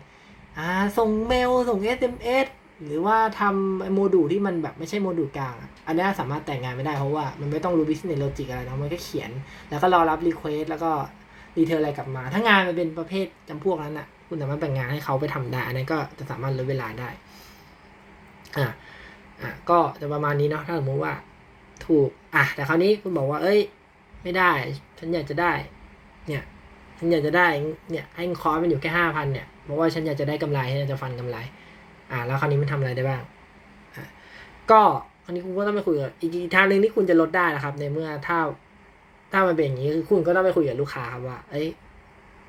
[0.58, 2.46] อ่าส่งเมลส่ง SMS
[2.86, 5.54] หรือว่าทำโมดูลที่มันแบบไม่ใช่โมดูลกลาง
[5.86, 9.30] อันนี้สามารถแต่งงานไม่ได้เพราะว่ามันไม่ต้องรู้ business logic อะไรนะมันก็เขียน
[9.70, 10.90] แล้วก็รอรับ request แล้วก็
[11.56, 17.08] ดีเทลอะไรกลับมา ถ้างานมันเป็นประเภทจำพวกนั้นอะ คุณสามารถแบ่งงานให้เขาไปทำได้อันนั้นก็จะสามารถลดเวลาได้
[18.56, 18.68] อะ
[19.42, 21.12] อะก็จะประมาณนี้เนาะถ้าสมมติว่า
[21.86, 23.60] ถูก อะแต่คราวนี้คุณบอกว่า เอ้ย
[24.22, 24.50] ไม่ได้
[24.98, 25.52] ฉันอยากจะได้
[26.28, 26.44] เนี่ย
[26.98, 27.46] ฉันอยากจะได้
[27.90, 31.36] เนี่ย ให้คอร์สมันอยู่แค่ห้าพันเนี่ยเพราะว่าฉันอยากจะได้กำไรฉันอยากจะฟันกำไร
[32.10, 33.22] อะแล้วคราวนี้มันทำอะไรได้บ้าง
[33.96, 34.06] อะ
[34.70, 34.80] ก็
[35.24, 38.38] คราวนี้คุณก็ต้องไปคุยกับอีกทางหนึ่งที่คุณจะลดได้นะครับ ในเมื่อถ้า
[39.32, 41.66] ถ้ามันเป็นอย่างนี้คือคุณก็ต้องไปคุยกับลูกค้าครับว่า เอ้ย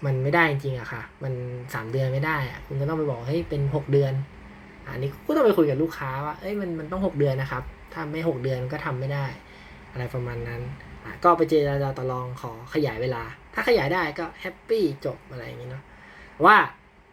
[0.05, 1.33] มันไม่ได้จริงๆอะค่ะ มัน
[1.73, 4.13] สามเดือนไม่ได้อะคุณก็ต้องไปบอกเฮ้เป็นหกเดือน
[4.85, 9.25] อันนี้ก็ต้องไปคุยกับลูกค้าว่า เอ้ยมันมันต้องหกเดือนนะครับ ถ้าไม่หกเดือนก็ทำไม่ได้
[9.91, 10.61] อะไรประมาณนั้น
[11.23, 15.83] ก็ไปเจรจาต่อรองขอขยายเวลา ถ้าขยายได้ก็แฮปปี้จบอะไรอย่างนี้เนาะ
[16.45, 16.57] ว่า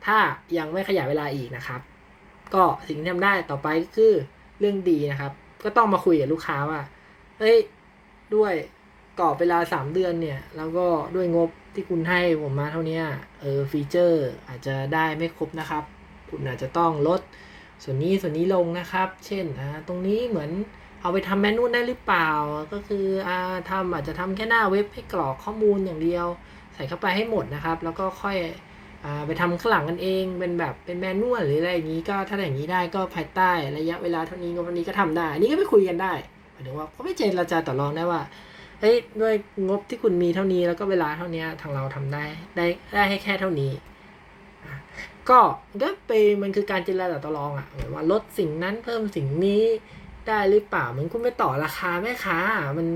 [0.07, 0.19] ถ้า
[0.59, 1.81] ยังไม่ขยายเวลาอีกนะครับ
[2.55, 4.15] ก็สิ่งที่ทำได้ต่อไปก็คือ
[4.61, 5.33] เรื่องดีนะครับ
[5.65, 6.81] ก็ต้องมาคุยกับลูกค้าว่า
[7.39, 7.57] เฮ้ย
[8.35, 8.53] ด้วย
[9.21, 13.01] กรอบเวลาสามเดือนเนี่ย แล้วก็ด้วยงบ ที่คุณให้ผมมาเท่านี้
[13.41, 15.85] เออฟีเจอร์อาจจะได้ไม่ครบนะครับ
[16.29, 17.21] คุณอาจจะต้องลด
[17.83, 20.51] ส่วนนี้ส่วนนี้ลงนะครับ เช่นอ่าตรงนี้เหมือน
[21.01, 22.31] เอาไปทำแมนนวลได้หรือเปล่า
[22.73, 26.27] ก็คืออ่าทำอาจจะทำแค่หน้าเว็บให้กรอกข้อมูลอย่างเดียว
[26.75, 28.37] ใส่เข้าไปให้หมดนะครับ แล้วก็ค่อย
[29.05, 36.13] อ่าไปทำข้างหลังกันเองเป็นแบบเป็นแมนนวลหรืออะไรอย่างนี้ก็ถ้าอย่างนี้ได้ก็ภายใต้ระยะเวลาเท่านี้งบเท่านี้ก็ทำได้ อันนี้ก็ไปคุยกันได้
[36.53, 38.23] หมายถึงว่าก็ไม่เจรจาต่อรองได้ว่า
[38.81, 39.35] เฮ้ยด้วย
[39.69, 42.25] งบที่คุณมีเท่านี้แล้วก็เวลาเท่านี้ทางเราทำได้
[42.57, 43.73] ได้ได้ให้แค่เท่านี้
[45.29, 45.39] ก็
[45.83, 46.13] ก็ไป
[46.43, 49.63] มันคือการเจรจาต่อรองอะเหมือนว่าลดสิ่งนั้นเพิ่มสิ่งนี้
[50.27, 52.89] ได้หรือเปล่าเหมือนคุณไปต่อราคาแม่ค้าอะมัน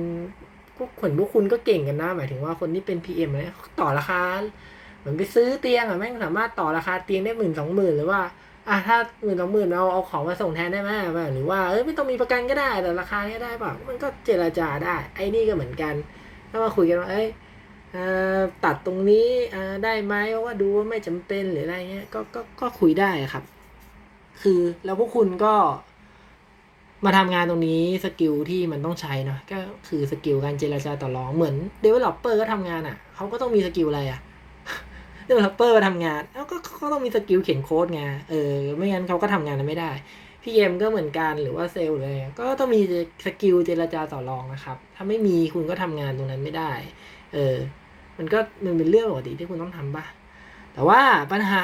[0.76, 4.20] พวกคนพวกคุณก็เก่งกันนะหมายถึงว่าคนที่เป็น PM เนี่ยต่อราคา
[4.98, 8.20] เหมือนไปซื้อเตียงอะแม่งสามารถต่อราคาเตียงได้หมื่นสองหมื่นหรือว่า
[8.68, 10.90] อะถ้าหมื่นสองหมื่นเอาเอาของมาส่งแทนได้ไหม
[11.34, 15.94] หรือว่าเอ้ยไม่ต้องมีประกันก็ได้แต่ราคานี้ได้เปล่ามันก็เจราจาได้ ไอ้นี่ก็เหมือนกัน
[16.50, 17.28] ถ้ามาคุยกันว่าเอ้ย
[17.96, 17.98] อ
[18.64, 23.44] ตัดตรงนี้อได้ไหมเพราะว่าดูว่าไม่จำเป็นหรืออะไรเงี้ยก็ก็ก็คุยได้ครับ
[24.42, 25.54] คือแล้วพวกคุณก็
[27.04, 34.20] มาทำงานตรงนี้ skill ที่มันต้องใช้เนาะก็คือ skill การเจรจาต่อรองเหมือน developer ก็ทำงานอะ่ะเขาก็ต้องมี skill อะไรอะ่ะ
[35.28, 39.92] developer มาทำงานแล้วก็เขาต้องมี skill เขียนโค้ดไงเออไม่งั้นเขาก็ทำงานนั้นไม่ได้
[40.42, 42.80] PM ก็เหมือนกันหรือว่าเซลล์เลย ก็ต้องมี
[43.24, 46.72] skill เจรจาต่อรองนะครับ ถ้าไม่มีคุณก็ทำงานตรงนั้นไม่ได้
[47.32, 47.56] เออ
[48.18, 50.04] มันก็มันเป็นเรื่องปกติที่คุณต้องทำป่ะ
[50.74, 51.00] แต่ว่า
[51.32, 51.62] ปัญหา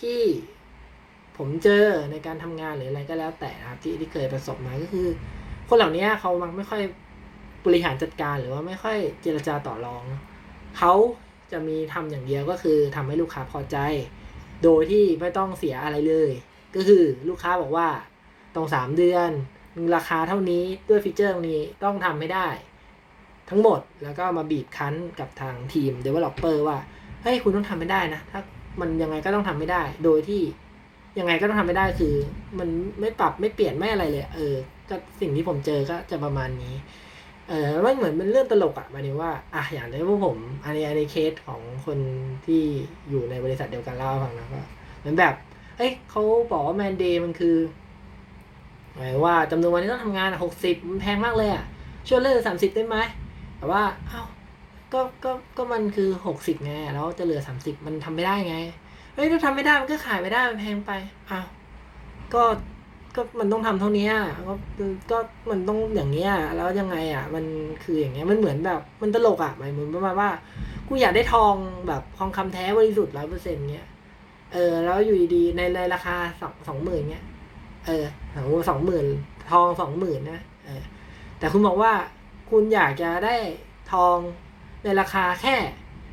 [0.00, 0.18] ที่
[1.36, 5.08] ผมเจอในการทำงานหรืออะไรก็แล้วแต่นะครับที่ที่เคยประสบมาก็คือ
[5.68, 6.82] คนเหล่านี้เขามักไม่ค่อย
[7.66, 10.02] บริหารจัดการหรือว่าไม่ค่อยเจรจาต่อรอง
[10.78, 10.92] เขา
[11.52, 13.76] จะมีทำอย่างเดียวก็คือทำให้ลูกค้าพอใจ
[14.64, 16.30] โดยที่ไม่ต้องเสียอะไรเลย
[16.74, 17.88] ก็คือลูกค้าบอกว่า
[18.56, 19.30] ต้องสามเดือน
[19.96, 22.48] ราคาเท่านี้ด้วยฟีเจอร์ตรงนี้ต้องทำให้ได้
[23.50, 26.78] ทั้งหมดแล้วก็มาบีบคั้นกับทางทีม developer ว่า
[27.22, 28.40] เฮ้ยคุณต้องทำไม่ได้นะถ้า
[28.80, 30.42] มันยังไงก็ต้องทำไม่ได้ โดยที่
[31.18, 32.14] ยังไงก็ต้องทำไม่ได้คือ
[32.58, 32.68] มัน
[33.00, 34.54] ไม่ปรับไม่เปลี่ยนไม่อะไรเลย เออ
[34.88, 36.74] ก็สิ่งที่ผมเจอก็จะประมาณนี้
[37.48, 41.98] เออมันเหมือนเป็นเรื่องตลกอะหมายถึงว่าอะอย่างที่พวกผม อันนี้อันนี้เคสของคน
[42.46, 42.62] ที่
[43.08, 44.60] อยู่ในบริษัทเดียวกันเล่าให้ฟังนะก็
[45.00, 45.34] เหมือนแบบ
[45.78, 47.56] เอ้ยเขาบอกว่าแมนเดย์มันคือ
[48.94, 51.64] หมายว่าจำนวนวันที่ต้องทำงานหกสิบมันแพงมากเลยอะ
[52.08, 52.96] ช่วยเลือสามสิบได้ไหม
[53.58, 54.22] แต่ว่าเอ้า
[54.92, 58.56] ก็ก็ก็มันคือหกสิบไงแล้วจะเหลือสามสิบมันทำไม่ได้ไง
[59.14, 60.92] เฮ้ยถ้าทำไม่ได้มันก็ขายไม่ได้มันแพงไป
[61.30, 61.46] อ้าว
[62.34, 62.42] ก็
[63.18, 64.08] ก็มันต้องทำเท่านี้
[64.48, 64.54] ก็
[65.10, 65.18] ก็
[65.50, 67.44] มันต้องอย่างเงี้ยแล้วยังไงอะ มัน
[67.82, 70.30] คืออย่างเงี้ยมันเหมือนแบบมันตลกอะหมายเหมือนประมาณว่า
[70.88, 71.54] กูอยากได้ทอง
[71.88, 73.88] แบบทองคำแท้บริสุทธิ์ร้อยเปอร์เซ็นต์เงี้ย
[74.52, 77.24] เออ แล้วอยู่ดีๆในในราคาสองสองหมื่นเงี้ย
[77.86, 78.04] เออ
[78.68, 79.06] สองหมื่น
[79.52, 80.82] ทองสองหมื่นนะเออ
[81.38, 81.92] แต่คุณบอกว่า
[82.50, 83.36] คุณอยากจะได้
[83.92, 84.16] ทอง
[84.84, 85.56] ในราคาแค่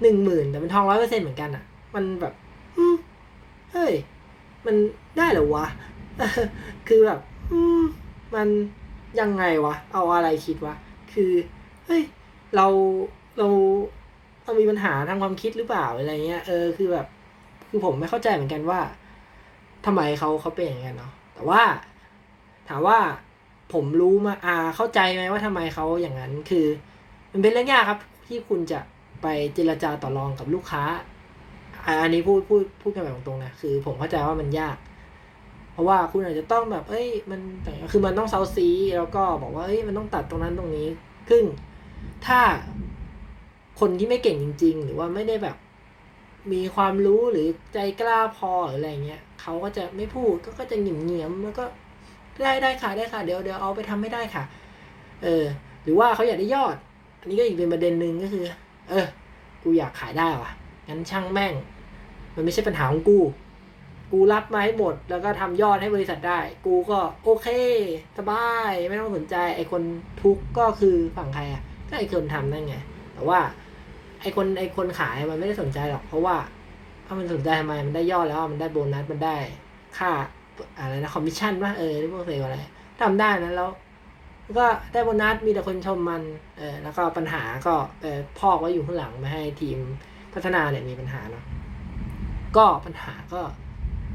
[0.01, 1.63] หนึ่งหมื่นแต่เป็นทองร้อยเปอร์เซ็นเหมือนกันอะ
[1.95, 2.33] มันแบบ
[3.71, 3.93] เฮ้ย
[4.65, 4.75] มัน
[5.17, 5.65] ได้เหรอวะ
[6.87, 7.19] คือแบบ
[7.51, 7.81] อืม
[8.35, 8.47] มัน
[9.19, 10.75] ยังไงวะ เอาอะไรคิดวะ
[11.13, 11.31] คือ
[11.85, 12.03] เฮ้ย
[12.55, 12.67] เรา
[13.37, 13.47] เรา
[14.43, 17.07] เรามีปัญหาทางความคิดหรือเปล่าอะไรเงี้ย เออ คือแบบ
[17.69, 18.79] คือผมไม่เข้าใจเหมือนกันว่า
[19.85, 21.61] ทำไมเขาเขาเป็นอย่างนั้นเนาะ แต่ว่า
[22.69, 22.97] ถามว่า
[23.73, 26.65] ผมรู้มาอ่าเข้าใจไหมว่าทำไมเขาอย่างนั้น คือ
[27.31, 28.79] มันเป็นเรื่องยากครับ ที่คุณจะ
[29.21, 30.83] ไปเจรจาต่อรองกับลูกค้า
[32.01, 34.77] อันนี้พูดพูดพูดกันแบบตรงๆนะ คือ ผมเข้าใจว่ามันยาก
[35.75, 37.41] เพราะว่าคุณอาจจะต้องแบบ เอ้ย มัน
[37.91, 40.87] คือมันต้องเซาซีแล้วก็บอกว่าเอ้ย มันต้องตัดตรงนั้นตรงนี้
[41.29, 41.43] ซึ่ง
[42.25, 42.39] ถ้า
[43.79, 45.55] คนที่ไม่เก่งจริง ๆ หรือว่าไม่ได้แบบ
[46.53, 51.65] มีความรู้หรือใจกล้าพอหรืออะไรเงี้ยเขาก็จะไม่พูดก็ก็จะหยิ่มเงียมแล้วก็
[52.41, 54.43] ได้ได้ค่ะได้ค่ะ เดี๋ยวเดี๋ยวเอาไปทำไม่ได้ค่ะ
[55.23, 55.43] เออ
[55.83, 56.75] หรือว่าเขาอยากได้ยอด
[57.19, 58.43] อันนี้ก็อีกเป็นประเด็นหนึ่งก็คือ
[58.89, 59.05] เออ
[59.63, 60.51] กูอยากขายได้ว่ะ
[60.87, 61.53] งั้นช่างแม่ง
[62.35, 63.19] มันไม่ใช่ปัญหาของกู
[64.11, 67.47] กูรับมาให้หมด แล้วก็ทำยอดให้บริษัทได้ กูก็โอเค
[68.17, 69.83] สบายไม่ต้องสนใจ ไอคน
[70.21, 72.75] ทุกก็คือฝั่งใครอะก็ไอคนทำนั่นไง
[73.13, 73.39] แต่ว่า
[74.21, 76.35] ไอคนไอคนขายมันไม่ได้สนใจหรอก เพราะว่า
[77.05, 79.35] ถ้ามันสนใจทำไมมันได้ยอดแล้วมันได้โบนัสมันได้
[79.97, 80.11] ค่า
[80.77, 82.57] อะไรนะคอมมิชชั่นว่าเออที่พวกเซลอะไร
[83.01, 83.69] ทำได้นะแล้ว
[84.57, 86.21] ก็ได้โบนัสมีแต่คนชมมัน
[86.57, 89.77] เออแล้วก็ปัญหาก็เออพอกไว้อยู่ข้างหลังไม่ให้ทีม
[90.33, 91.43] พัฒนาเนี่ยมีปัญหาเนาะ
[92.57, 93.41] ก็ปัญหาก็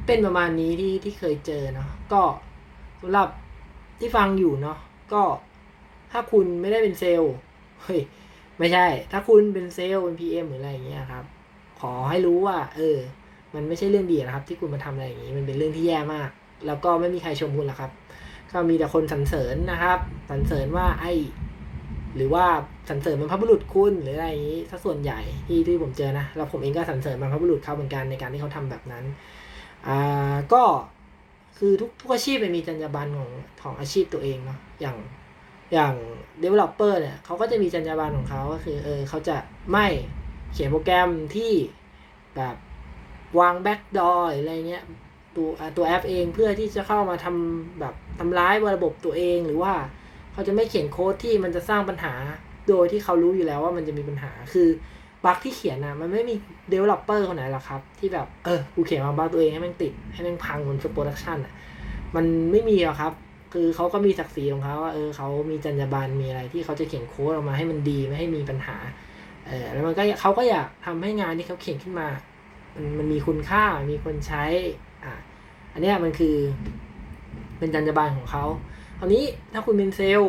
[0.07, 2.23] เป็นประมาณนี้ที่ที่เคยเจอเนาะก็
[3.01, 3.29] สำหรับ
[4.01, 4.79] ที่ฟังอยู่เนาะ
[5.13, 5.23] ก็
[6.13, 7.35] ถ้าคุณไม่ได้เป็นเซลล์
[7.83, 8.01] เฮ้ย
[8.59, 11.25] ไม่ใช่ ถ้าคุณเป็นเซลล์เป็น PM หรืออะไรอย่างเงี้ยครับ
[11.81, 12.99] ขอให้รู้ว่า เออ
[13.55, 16.31] มันไม่ใช่เรื่องดีนะครับ ที่คุณมาทำอะไรอย่างนี้มันเป็นเรื่องที่แย่มาก
[16.67, 17.91] แล้วก็ไม่มีใครชมคุณหรอกครับ
[18.53, 19.99] ก็มีแต่คนสรรเสริญนะครับ
[20.31, 21.07] สรรเสริญว่าไอ
[22.17, 22.45] หรือว่า
[22.89, 29.05] สรรเสริญบรรพบุรุษคุณหรืออะไรอย่างนี้ถ้าส่วนใหญ่ที่ที่ผมเจอนะแล้วผมเองก็สรรเสริญบรรพบุรุษเขาเหมือนกันในการที่เขาทำแบบนั้น
[29.89, 30.63] อ่าก็
[31.59, 33.31] คือทุกทุกอาชีพมันมีจรรยาบรรณของ
[33.63, 34.97] ของอาชีพตัวเองเนาะอย่าง
[35.73, 35.95] อย่าง
[36.43, 39.37] developer เนี่ยเขาก็จะมีจรรยาบรรณของเขาก็คือเออเขาจะ
[39.73, 39.87] ไม่
[40.53, 41.53] เขียนโปรแกรมที่
[42.37, 42.57] แบบ
[43.39, 44.85] วาง backdoor อะไรเงี้ย
[45.37, 49.75] ตัวตัวแอปเองเพื่อที่จะเข้ามาทำแบบทำร้ายระบบตัวเองหรือว่า
[50.33, 52.15] เขาจะไม่เขียนโค้ดที่มันจะสร้างปัญหา
[52.69, 54.69] โดยที่เขารู้อยู่แล้วว่ามันจะมีปัญหาคือ
[55.25, 56.35] bug ที่เขียนนะมันไม่มี
[56.73, 61.53] developer คนไหนหรอกครับ ที่แบบเออกูเขียนมา bug ตัวเองให้มันติดให้มันพังบน production อะ
[62.17, 63.13] มันไม่มีหรอกครับ
[63.53, 68.77] คือเขาก็มีศักดิ์ศรีของเขาว่าเออเขามีจรรยาบรรณมีอะไรที่เขาจะเขียนโค้ดออกมาให้มันดีไม่ให้มีปัญหา
[69.47, 72.09] เออแล้วมันก็เขาก็อยากทำให้งานที่เขาเขียนขึ้นมา
[72.75, 74.45] มันมันมีคุณค่ามีคนใช้
[75.05, 75.15] อะ
[75.73, 76.37] อันนี้มันคือ
[77.59, 78.45] เป็นจรรยาบรรณของเขา
[78.99, 80.23] คราวนี้ถ้าคุณเป็นเซล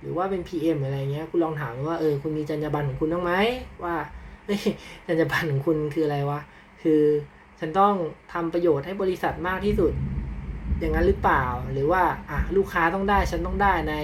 [0.00, 3.32] หรือว่าเป็น PM อะไรเงี้ย คุณลองถามว่าเออคุณมีจรรยาบรรณของคุณบ้างไหม
[3.82, 3.94] ว่า
[4.46, 4.60] เฮ้ย
[5.06, 6.40] จรรยาบรรณของคุณคืออะไรวะ
[6.82, 7.02] คือ
[7.60, 7.94] ฉันต้อง
[8.32, 9.92] ทำประโยชน์ให้บริษัทมากที่สุด
[10.80, 13.94] อย่างนั้นหรือเปล่า หรือว่าอะลูกค้าต้องได้ ฉันต้องได้ใน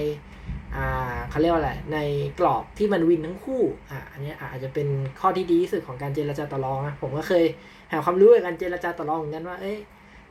[0.77, 1.99] อ่าเขาเรียกว่าอะไร ใน
[2.41, 4.89] กรอบที่มันวินทั้งคู่ อะ อันนี้อาจจะเป็น
[5.21, 7.45] ข้อที่ดีที่สุดของการเจรจาต่อรองนะผมก็เคย
[7.93, 9.79] หาความรู้กับการเจรจาต่อรองเหมือนกันว่า เอ้ย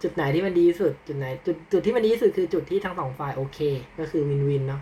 [0.02, 3.60] จุดไหนที่มันดีที่สุด จุดไหน จุดจุดที่มันดีที่สุดคือจุดที่ทั้งสองฝ่ายโอเค
[4.00, 4.82] ก็คือวินวินเนาะ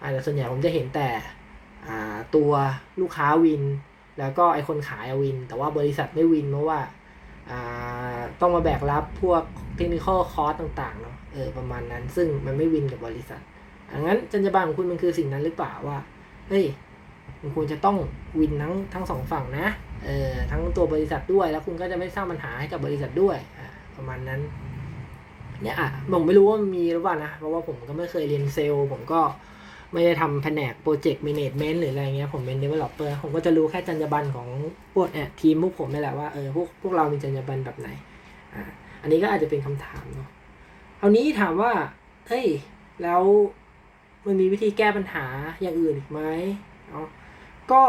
[0.00, 1.08] อาแต่ส่วนใหญ่ผมจะเห็นแต่
[1.86, 2.52] อ่าตัว
[3.00, 3.62] ลูกค้าวิน
[4.20, 6.80] แล้วก็ไอคนขายวิน แต่ว่าบริษัทไม่วินเพราะว่า
[8.40, 9.42] ต้องมาแบกรับพวก
[9.76, 10.06] เทคนิคค
[10.42, 13.40] อร์สต่างๆเนาะเออประมาณนั้น ซึ่งมันไม่วินกับบริษัท
[13.90, 15.98] อังั้นจรรยาบรรณของคุณมันคือสิ่งนั้นหรือเปล่าว่า
[16.48, 16.64] เฮ้ย
[17.40, 17.96] คุณควรจะต้อง
[18.40, 19.66] วินทั้งทั้งสองฝั่งนะ
[20.04, 24.40] เออทั้งตัวบริษัทด้วย แล้วคุณก็จะไม่สร้างปัญหาให้กับบริษัทด้วยอ่าประมาณนั้น
[25.62, 29.20] เนี่ยอะผมไม่รู้ว่ามีหรือเปล่านะเพราะว่าผมก็ไม่เคยเรียนเซลล์ผมก็
[29.92, 34.48] ไม่ได้ทำแผนกโปรเจกต์ a ม a g เมนต์หรืออะไรเงี้ยผมเป็น developer ผมก็จะรู้แค่จรรยาบรรณของ
[34.94, 37.88] พวกเนี่ยทีมพวกผมนี่แหละว่าเออพวกพวกเรามีจรรยาบรรณแบบไหน
[38.54, 38.62] อ่า
[39.02, 40.28] อันนี้ก็อาจจะเป็นคำถามเนาะ
[40.98, 41.72] เอานี้ถามว่า
[42.28, 42.46] เฮ้ย
[43.02, 43.22] แล้ว
[44.26, 45.24] มันมีวิธีแก้ปัญหา
[45.62, 46.20] อย่างอื่นอีกไหม
[46.90, 47.06] เนาะ
[47.72, 47.82] ก็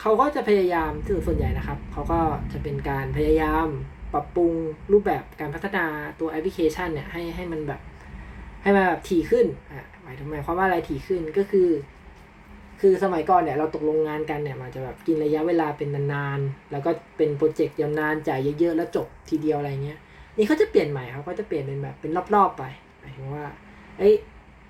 [0.00, 2.20] เขาก็จะพยายามถึงส่วนใหญ่นะครับเขาก็
[2.52, 3.66] จะเป็นการพยายาม
[4.12, 4.52] ปรับปรุง
[4.92, 5.86] รูปแบบการพัฒนา
[6.20, 7.80] ตัวแอปพลิเคชันเนี่ยให้ให้มันแบบ
[8.62, 11.68] ให้มันแบบถี่ขึ้นอะายถึงหมความว่าอะไรถี่ขึ้นก็คือ
[12.80, 19.98] คือสมัยก่อนเนี่ยเราตกลงงานกันเนี่ยมันจะแบบกินระยะเวลาเป็นนานๆแล้วก็เป็นโปรเจกต์ยาวนานจ่ายเยอะๆแล้วจบทีเดียวอะไรเงี้ย
[20.36, 22.64] นี่เขาจะเปลี่ยนใหม่ครับเขาจะเปลี่ยนเป็นแบบเป็นรอบๆไป
[23.00, 23.44] หมายถึงว่า
[23.98, 24.14] เอ้ย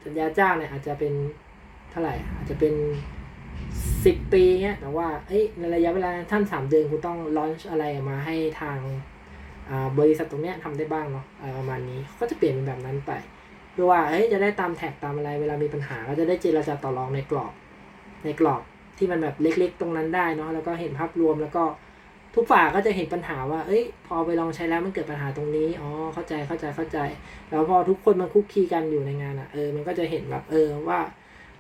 [0.05, 1.13] สัญญาจ้างเนี่ยอาจจะเป็น
[1.91, 2.75] เท่าไหร่อาจจะเป็น
[4.05, 8.79] สิบปีเงี้ยแต่ว่าเอ้ยในระยะเวลาท่านสามเดือนคุณต้องลอนช์อะไรมาให้ทาง
[9.99, 11.25] บริษัทตรงเนี้ยทำได้บ้างเนาะ
[11.59, 13.13] ประมาณนี้ก็จะเปลี่ยนเป็นแบบนั้นไป
[13.79, 17.53] เพื่อว่าเฮ้ยจะได้ตามแท็กตามอะไร เวลามีปัญหาก็จะได้เจรจาต่อรองในกรอบ
[18.25, 18.63] ในกรอบ
[18.99, 21.65] ที่มันแบบเล็ก ๆ ตรงนั้นได้เนาะแล้วก็เห็นภาพรวมแล้วก็
[22.35, 26.99] ทุกฝ่ายก็จะเห็นปัญหาว่า เอ้ย พอไปลองใช้แล้วมันเกิดปัญหาตรงนี้ อ๋อ เข้าใจ เข้าใจ เข้าใจ
[27.51, 31.01] แล้วพอทุกคนมันคุกคีกันอยู่ในงานอะ่ะ เออ มันก็จะเห็นแบบ เออ ว่า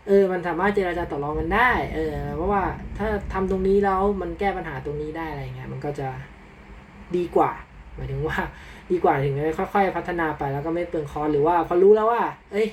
[0.06, 2.62] เออ มันสามารถเจรจาต่อรองกันได้ เออ เพราะว่า
[2.98, 6.08] ถ้าทำตรงนี้แล้วมันแก้ปัญหาตรงนี้ได้อะไรเงี้ย มันก็จะ
[7.16, 7.50] ดีกว่า
[7.94, 8.38] หมายถึงว่า
[8.90, 12.22] ดีกว่าถึงจะค่อย ๆ พัฒนาไปแล้วก็ไม่เปลืองคอหรือว่าพอรู้แล้วว่า
[12.52, 12.68] เอ้ย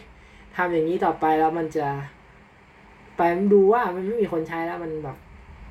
[0.58, 1.88] ทำอย่างนี้ต่อไปแล้วมันจะ
[3.18, 3.22] ไป
[3.54, 5.18] ดูว่ามันไม่มีคนใช้แล้วมันแบบ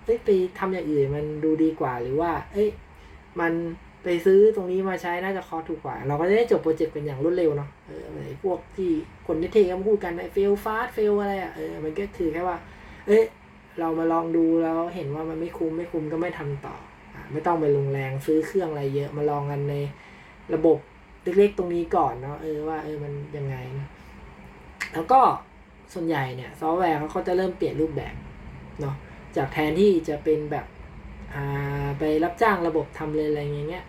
[0.04, 0.28] เอ้ยไป
[0.58, 2.68] ทำอย่างอื่นมันดูดีกว่าหรือว่า เอ้ย
[3.40, 3.52] มัน
[4.04, 8.90] ไปซื้อตรงนี้มาใช้น่าจะคอถูกกว่า เราก็จะได้จบโปรเจกต์เป็นอย่างรวดเร็วเนาะเออไอ้พวกที่
[9.26, 12.56] คนที่เทกันพูดกันไอ้เฟลฟาสเฟลอะไรอะเออมันก็คือแค่ว่า
[13.06, 13.22] เอ้ย
[13.78, 16.76] เรามาลองดูแล้วเห็นว่ามันไม่คุ้มไม่คุ้มก็ไม่ทำต่อ
[17.14, 19.74] อ่ไม่ต้องไปลงแรงซื้อเครื่องอะไรเยอะมาลองกันใน
[20.54, 20.78] ระบบ
[21.22, 23.88] เล็กๆตรงนี้ก่อนเนาะเออว่าเออมันยังไงนะ
[24.94, 25.20] แล้วก็
[25.94, 28.14] ส่วนใหญ่เนี่ยซอฟต์แวร์เขาจะเริ่มเปลี่ยนรูปแบบ
[28.80, 28.94] เนาะ
[29.36, 30.66] จากแทนที่จะเป็นแบบ
[31.98, 33.84] ไปรับจ้างระบบทำเลยอะไรอย่างเงี้ย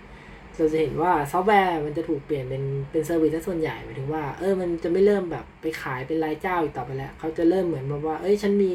[0.58, 8.74] เราจะเห็นว่าซอฟต์แวร์มันจะถูกเปลี่ยนเป็นเป็น service ซะส่วนใหญ่หมายถึงว่าเออมันจะไม่เริ่มแบบไปขายเป็นรายเจ้าอีกต่อไปแล้วเขาจะเริ่มเหมือนแบบว่าเอ้ยฉันมี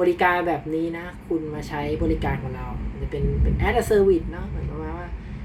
[0.00, 2.66] บริการแบบนี้นะ คุณมาใช้บริการของเรา
[3.02, 4.46] จะเป็นเป็น as service เนาะ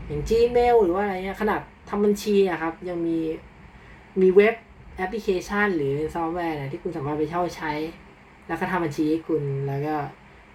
[0.07, 3.19] อย่าง Gmail หรือว่าอะไรเงี้ยขนาดทำบัญชีอะครับ ยังมี
[4.21, 4.55] มีเว็บ
[4.97, 7.71] แอปพลิเคชัน หรือซอฟต์แวร์นะที่คุณสามารถไปเช่าใช้
[8.47, 9.95] แล้วก็ทำบัญชีให้คุณแล้วก็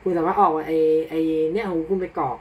[0.02, 0.72] คุณสามารถออกไอ
[1.08, 1.14] ไอ
[1.52, 2.38] เนี่ยของคุณไปกรอก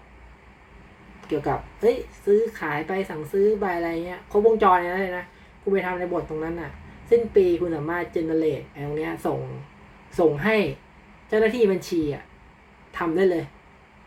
[1.27, 5.25] เกี่ยวกับเฮ้ย ซื้อขายไปสั่งซื้อใบอะไรเงี้ยครบวงจรเลยนะ
[5.61, 6.71] คุณไปทำในบทตรงนั้นน่ะ
[7.09, 9.39] สิ้นปีคุณสามารถ generate ไอ้ตรงเนี้ยส่ง
[10.19, 10.55] ส่งให้
[11.27, 12.23] เจ้าหน้าที่บัญชีอะ
[12.97, 13.45] ทำได้เลย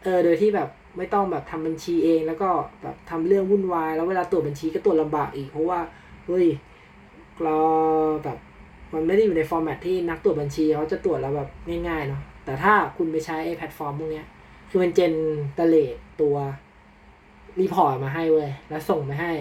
[0.02, 2.48] เออโดยที่แบบ ไม่ต้องแบบทำบัญชีเอง แล้วก็
[2.82, 5.78] แบบทำเรื่องวุ่นวาย แล้วเวลาตรวจบัญชีก็ตรวจลำบากอีก เพราะว่า
[6.26, 6.46] เฮ้ย
[7.44, 7.56] เรา
[8.24, 8.38] แบบ
[8.94, 11.48] มันไม่ได้อยู่ใน format ที่นักตรวจบัญชีเขาจะตรวจแล้วแบบ
[11.88, 14.26] ง่ายๆเนาะแต่ถ้าคุณไปใช้ไอ้แพลตฟอร์มพวกเนี้ย
[14.70, 16.36] คือมัน generate ตัว
[17.60, 19.32] report มาให้เว้ยแล้วส่งไปให้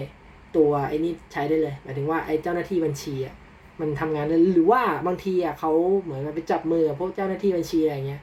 [0.56, 3.34] ตัวไอ้นี่ใช้ได้เลยหมายถึงว่าไอ้เจ้าหน้าที่บัญชีอะ
[3.80, 8.22] มันทำงานได้หรือว่าบางทีอะเขาเหมือนไปจับมือพวกเจ้าหน้าที่บัญชีอะไรเงี้ย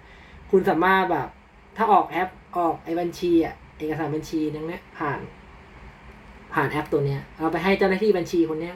[0.51, 1.27] คุณสามารถแบบ
[1.77, 5.19] ถ้าออกแอป ออกไอ้บัญชีอะเอกสารบัญชีนั่นเนี้ยผ่าน
[6.53, 8.75] ผ่านแอปตัวเนี้ย เอาไปให้เจ้าหน้าที่บัญชีคนเนี้ย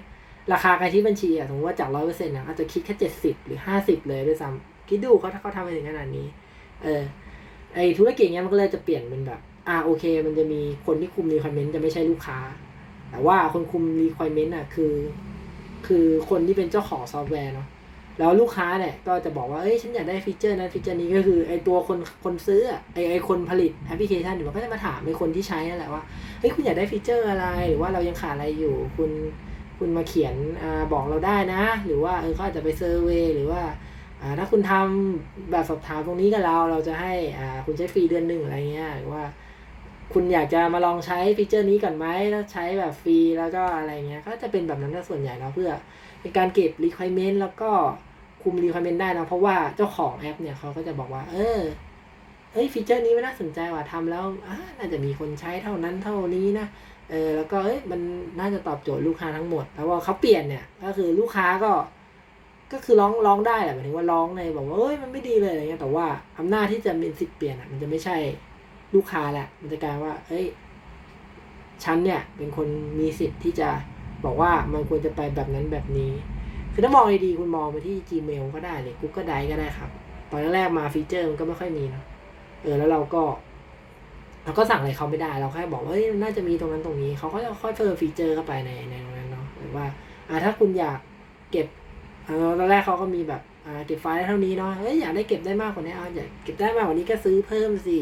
[0.54, 6.28] ราคาการที่บัญชีอะสมมติว่าจากร้อยเปอร์เซ็นต์นะอาจจะคิดแค่เจ็ดสิบหรือห้าสิบเลยด้วยซ้ำคิดดูเขาถ้าเขาทำไปถึงขนาดนี้
[6.84, 7.02] เออ
[7.74, 12.40] ไอธุรกิจเนี้ยมันก็เลยจะเปลี่ยนเป็นแบบอ่าโอเค มันจะมีคนที่คุมรีควอรเมนต์จะไม่ใช่ลูกค้า
[13.10, 14.94] แต่ว่าคนคุม requirement อะคือ
[15.88, 17.68] คือคนที่เป็นเจ้าของซอฟต์แวร์เนาะ
[18.20, 22.62] แล้วลูกค้าเนี่ยก็จะบอกว่าเอ้ยฉันอยากได้ feature นั้น feature นี้ก็คือไอตัวคนคนซื้อ
[22.94, 26.04] ไอไอคนผลิตแอปพลิเคชันเดี๋ยวมันก็จะมาถามไอคนที่ใช้นั่นแหละว่า
[26.40, 29.12] เฮ้ยคุณอยากได้ feature อะไร หรือว่าเรายังขาดอะไรอยู่ คุณ
[29.80, 33.62] คุณมาเขียนอบอกเราได้นะ หรือว่าเออเขาอาจจะไป survey หรือว่า
[34.22, 39.24] อ่าถ้าคุณทำแบบสอบถามตรงนี้กับเราเราจะให้อ่าคุณใช้ฟรีเดือนหนึ่งอะไรเงี้ยหรือว่า
[40.14, 45.72] คุณอยากจะมาลองใช้ฟีเจอร์นี้ก่อนไหมแล้วใช้แบบฟรีแล้วก็อะไรเงี้ยก็จะเป็นแบบนั้นส่วนใหญ่เนาะเพื่อ
[46.24, 47.70] เป็นการเก็บ requirement แล้วก็
[48.44, 51.60] คุม requirement ได้นะเพราะว่าเจ้าของแอปเนี่ยเขาก็จะบอกว่า เออ
[52.54, 54.24] เฮ้ยฟีเจอร์นี้ไม่น่าสนใจว่ะทำแล้ว
[54.78, 56.68] น่าจะมีคนใช้เท่านั้นเท่านี้นะ
[57.10, 58.00] เออแล้วก็เอ้ยมัน
[58.40, 61.72] น่าจะตอบโจทย์ลูกค้าทั้งหมด แล้วว่าเขาเปลี่ยนเนี่ย ก็คือลูกค้าก็
[62.72, 66.06] ก็คือร้องร้องได้แหละหมายถึงว่าร้องในบอกว่าเอ้ยมันไม่ดีเลยอะไรเงี้ยแต่ว่า
[66.40, 68.18] อำนาจที่จะเป็นสิทธิ์เปลี่ยนอะมันจะไม่ใช่
[68.96, 70.46] ลูกค้าแหละ มันจะกลายว่า เอ้ย
[71.84, 72.68] ฉันเนี่ย เป็นคน
[73.00, 73.70] มีสิทธิ์ที่จะ
[74.26, 76.12] บอกว่ามันควรจะไปแบบนั้นแบบนี้
[76.74, 79.90] คือถ้ามองดีๆคุณมองไปที่ Gmail ก็ได้เลย Google Drive ก็ได้ครับ
[80.32, 82.04] ตอนแรกมา feature มันก็ไม่ค่อยมีเนาะ
[82.64, 83.24] เออแล้วเราก็
[84.44, 89.86] เราก็สั่งอะไรเขาไม่ได้ เราแค่บอกว่าเฮ้ยน่าจะมีตรงนั้นตรงนี้ เขาก็จะค่อยเพิ่ม feature เข้าไปในในตรงนั้นเนาะหรือว่า
[90.30, 91.00] อ่าถ้าคุณอยาก
[91.52, 91.68] เก็บ
[92.28, 98.00] อ่าตอนแรกเขาก็มีแบบอ่าเก็บไฟล์ได้เท่านี้เนาะเฮ้ยอยากได้เก็บได้มากกว่านี้เอาอยากเก็บได้มากกว่านี้ก็ซื้อเพิ่มสิ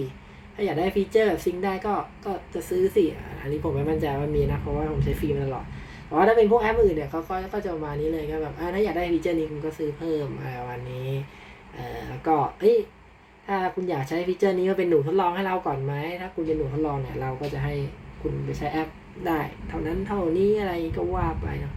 [0.56, 1.94] ถ้าอยากได้ feature แบบ sync ได้ก็
[2.26, 3.04] ก็จะซื้อสิ
[3.42, 5.66] อันนี้ผมไม่มั่นใจว่ามีนะเพราะว่าผมใช้ฟรีมาตลอด
[6.12, 11.10] แต่ว่าถ้าเป็นพวกแอปอื่นเนี่ยเขาก็ก็จะมานี้เลยก็แบบถ้าอยากได้ feature นี้คุณก็ซื้อเพิ่มอะไรวันนี้
[11.74, 12.78] เอ่อแล้วก็เอ้ย
[13.48, 17.74] ถ้าคุณอยากใช้ feature นี้ก็เป็นหนูทดลองให้เราก่อนไหมถ้าคุณเป็นหนูทดลองเนี่ยเราก็จะให้
[18.22, 18.90] คุณไปใช้แอป
[19.28, 21.74] ได้ เท่านั้นเท่านี้อะไรก็ว่าไปเนาะ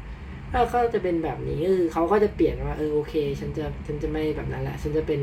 [0.74, 5.20] ก็จะเป็นแบบนี้คือเขาก็จะเปลี่ยนว่าเออโอเค ฉันจะฉันจะไม่แบบนั้นแหละฉันจะเป็น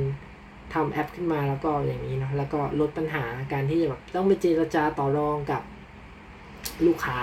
[0.74, 5.62] ทำแอปขึ้นมาแล้วก็อย่างนี้เนาะแล้วก็ลดปัญหาการที่จะแบบต้องไปเจรจาต่อรองกับ
[6.86, 7.20] ลูกค้า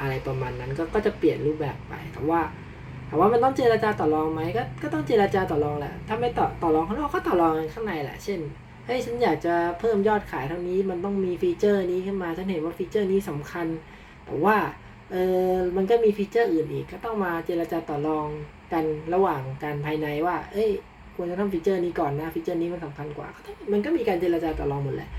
[0.00, 2.40] อะไรประมาณนั้นก็ก็จะเปลี่ยนรูปแบบไปแต่ว่า
[3.08, 8.40] ถามว่ามันต้องเจรจาต่อรองไหมก็ก็ต้องเจรจาต่อรองแหละ ถ้าไม่ต่อต่อรองข้างนอกก็ต่อรองข้างในแหละ เช่น
[8.86, 13.66] เฮ้ยฉันอยากจะเพิ่มยอดขายเท่านี้ มันต้องมี feature นี้ขึ้นมา ฉันเห็นว่า feature นี้สำคัญ
[14.26, 14.56] แต่ว่า
[15.10, 15.16] เอ
[15.52, 18.28] อมันก็มี feature อื่นอีก ก็ต้องมาเจรจาต่อรอง
[18.72, 18.84] กัน
[19.14, 20.70] ระหว่างการภายในว่า เอ้ย
[21.16, 23.28] ควรจะทำ feature นี้ก่อนนะ feature นี้มันสำคัญกว่า
[23.72, 25.10] มันก็มีการเจรจาต่อรองหมดแหละ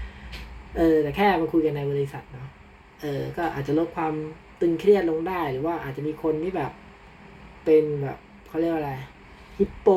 [0.77, 2.47] เออ แต่แค่มาคุยกันในบริษัทเนาะ
[3.01, 4.13] เออ ก็อาจจะลดความ
[4.61, 6.71] ตึงเครียดลงได้ หรือว่าอาจจะมีคนที่แบบ
[7.65, 8.17] เป็นแบบ
[8.47, 8.93] เขาเรียกว่าอะไร
[9.57, 9.87] ฮิปโป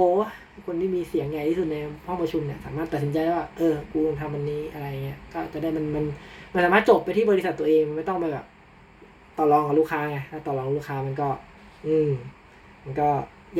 [0.66, 6.04] คนที่มีเสียงใหญ่ที่สุดในห้องประชุมเนี่ยสามารถตัดสินใจได้ว่า เออ กูต้องทำมันนี้อะไรเงี้ย ก็จะได้มันมัน
[6.52, 8.46] มันสามารถจบไปที่บริษัทตัวเองไม่ต้องไปแบบ
[9.38, 11.28] ต่อรองกับลูกค้าไงถ้าต่อรองลูกค้ามันก็
[11.86, 12.10] อืม
[12.84, 13.08] มันก็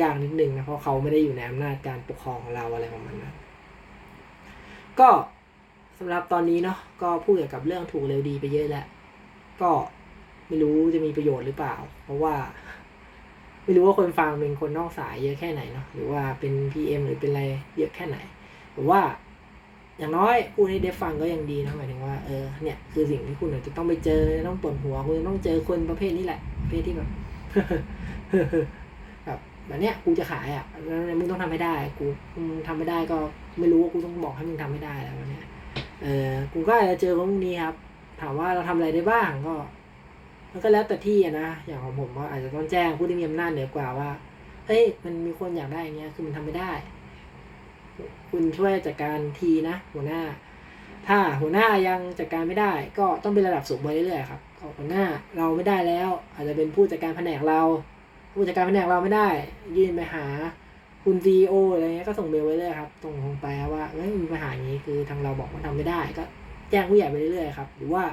[0.01, 3.35] ยากนิดนึงนะเพราะเขาไม่ได้อยู่ในอำนาจการปกครองของเราอะไรประมาณนั้น
[4.99, 5.09] ก็
[5.99, 8.85] สำหรับตอนนี้เนาะก็พูดเกี่ยวกับเรื่องถูกเร็วดีไปเยอะแล้ว
[9.61, 9.71] ก็
[10.47, 12.35] ไม่รู้จะมีประโยชน์หรือเปล่า เพราะว่า
[13.63, 17.43] ไม่รู้ว่าคนฟังเป็นคนนอกสายเยอะแค่ไหนเนาะหรือว่าเป็นพีเอมหรือเป็นอะไร
[17.77, 18.17] เยอะแค่ไหน
[18.73, 19.01] หรือว่า
[19.97, 27.09] อย่างน้อยพูดให้ได้ฟังก็ยังดีนะหมายถึงว่าเออเนี่ยคือสิ่งที่คุณอาจจะต้องไปเจอต้องปวดหัวคุณต้องเจอคนประเภทนี้แหละประเภทที่แบบ
[29.25, 32.05] แบบแบบเนี้ยกูจะขายอะแล้วมึงต้องทำให้ได้ กู
[32.49, 33.17] มึงทำไม่ได้ก็
[33.59, 35.45] ไม่รู้ว่ากูต้องบอกให้มึงทำไม่ได้แล้ววันเนี้ย
[36.01, 37.75] เออกูก็อาจจะเจอคนพวกนี้ครับ
[38.21, 39.55] ถามว่าเราทำอะไรได้บ้างก็
[40.53, 44.09] มันก็แล้วแต่ที่อะนะ อย่างของผมก็อาจจะต้องแจ้งผู้ที่มีอำนาจเหนือกว่าว่า
[44.67, 46.71] เฮ้ย มันมีคนอยากได้อย่างเงี้ย คือมันทำไม่ได้
[48.29, 50.21] คุณช่วยจัดการทีนะ หัวหน้า
[51.07, 54.41] ถ้าหัวหน้ายังจัดการไม่ได้ ก็ต้องเป็นระดับสูงไปเรื่อยๆครับ
[54.77, 55.05] หัวหน้า
[55.37, 57.61] เราไม่ได้แล้ว อาจจะเป็นผู้จัดการแผนกเรา
[58.33, 59.27] ผู้จัดการแผนกเราไม่ได้
[59.77, 60.25] ยื่นไปหา
[61.03, 66.23] คุณซีโออะไรเงี้ยก็ส่งเมลไว้เลยครับส่งลงไปว่าเฮ้ยมีปัญหาอย่างนี้คือทางเราบอกว่าทำไม่ได้ ก็
[66.69, 68.03] แจ้งผู้ใหญ่ไปเรื่อยๆครับ หรือว่า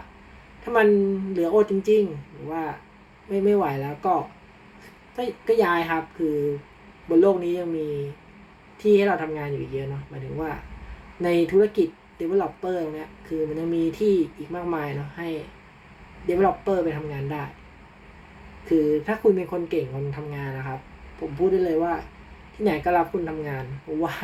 [0.63, 0.87] ถ้ามัน
[1.31, 2.63] เหลือโอดจริง ๆ หรือว่า
[3.29, 4.15] ไม่ไม่ไหวแล้วก็
[5.17, 6.37] ก็ก็ย้ายครับ คือ
[7.09, 7.89] บนโลกนี้ยังมี
[8.81, 10.51] ที่ให้เราทำงานอยู่เยอะเนาะหมายถึงว่า
[11.25, 11.89] ในธุรกิจ
[12.21, 15.29] developer ตรงเนี้ยคือมันยังมีที่อีกมากมายเนาะให้
[16.29, 17.45] developer ไปทำงานได้
[18.69, 20.81] คือถ้าคุณเป็นคนเก่งคนทำงานนะครับ
[21.21, 21.93] ผมพูดได้เลยว่า
[22.55, 24.15] ที่ไหนก็รับคุณทำงานเพราะว่า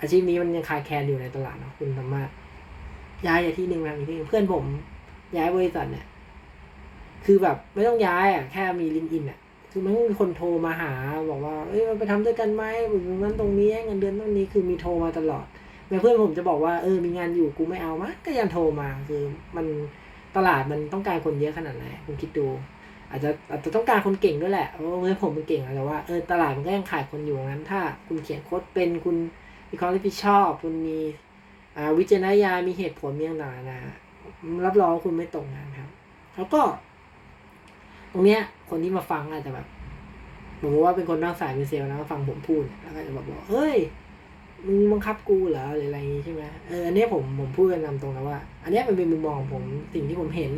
[0.00, 2.28] อาชีพนี้มันยังคายแคลนอยู่ในตลาดเนาะคุณสามารถ
[3.26, 4.64] ย้ายจากที่หนึ่งมาอีกที่หนึ่งเพื่อนผม
[5.36, 6.06] ย้ายบริษัทเนี่ย
[7.24, 9.38] คือแบบไม่ต้องย้ายอะแค่มีลิงก์อินอะ
[9.70, 10.92] คือมันมีคนโทรมาหา
[11.30, 12.64] บอกว่า เอ้ยมันไปทำด้วยกันไหม
[13.08, 15.46] ตรงนั้นตรงนี้เงินเดือนตรงนี้คือมีโทรมาตลอด
[15.88, 19.22] แม้เพื่อนผมจะบอกว่าเออมีงานอยู่กูไม่เอามะก็ยังโทรมาคือ
[19.56, 19.66] มัน
[20.36, 22.46] ตลาดมันต้องการคนเยอะขนาดไหนคุณคิดดู
[23.10, 29.16] อาจจะอาจจะต้องการคนเก่งด้วยแหละเพราะว่าเพื่อนผมมันเก่งอะแต่ว่าเออตลาดมันก็ยังขาดคนอยู่งั้น ถ้าคุณเขียนโค้ดเป็นคุณ
[29.70, 30.98] มีความรับผิดชอบ คุณมี
[31.76, 33.80] อ่าวิจารณญาณมีเหตุผลมีต่างๆนะ
[34.66, 35.90] รับรองว่าคุณไม่ตกงานครับ
[36.36, 36.60] แล้วก็
[38.12, 39.66] ตรงเนี้ย คนที่มาฟังอาจจะแบบ
[40.60, 43.76] ผมว่าเป็นคนนอกสายเป็นเซลล์แล้วฟังผมพูดแล้วก็จะแบบบอกเฮ้ย
[44.66, 49.62] มึงบังคับกูเหรอหรืออะไรอย่างงี้ใช่ไหมเอออันนี้ผมผมพูดกันนำตรงนะว่า อันนี้มันเป็นมุมมองของผม
[49.94, 50.52] สิ่งที่ผมเห็น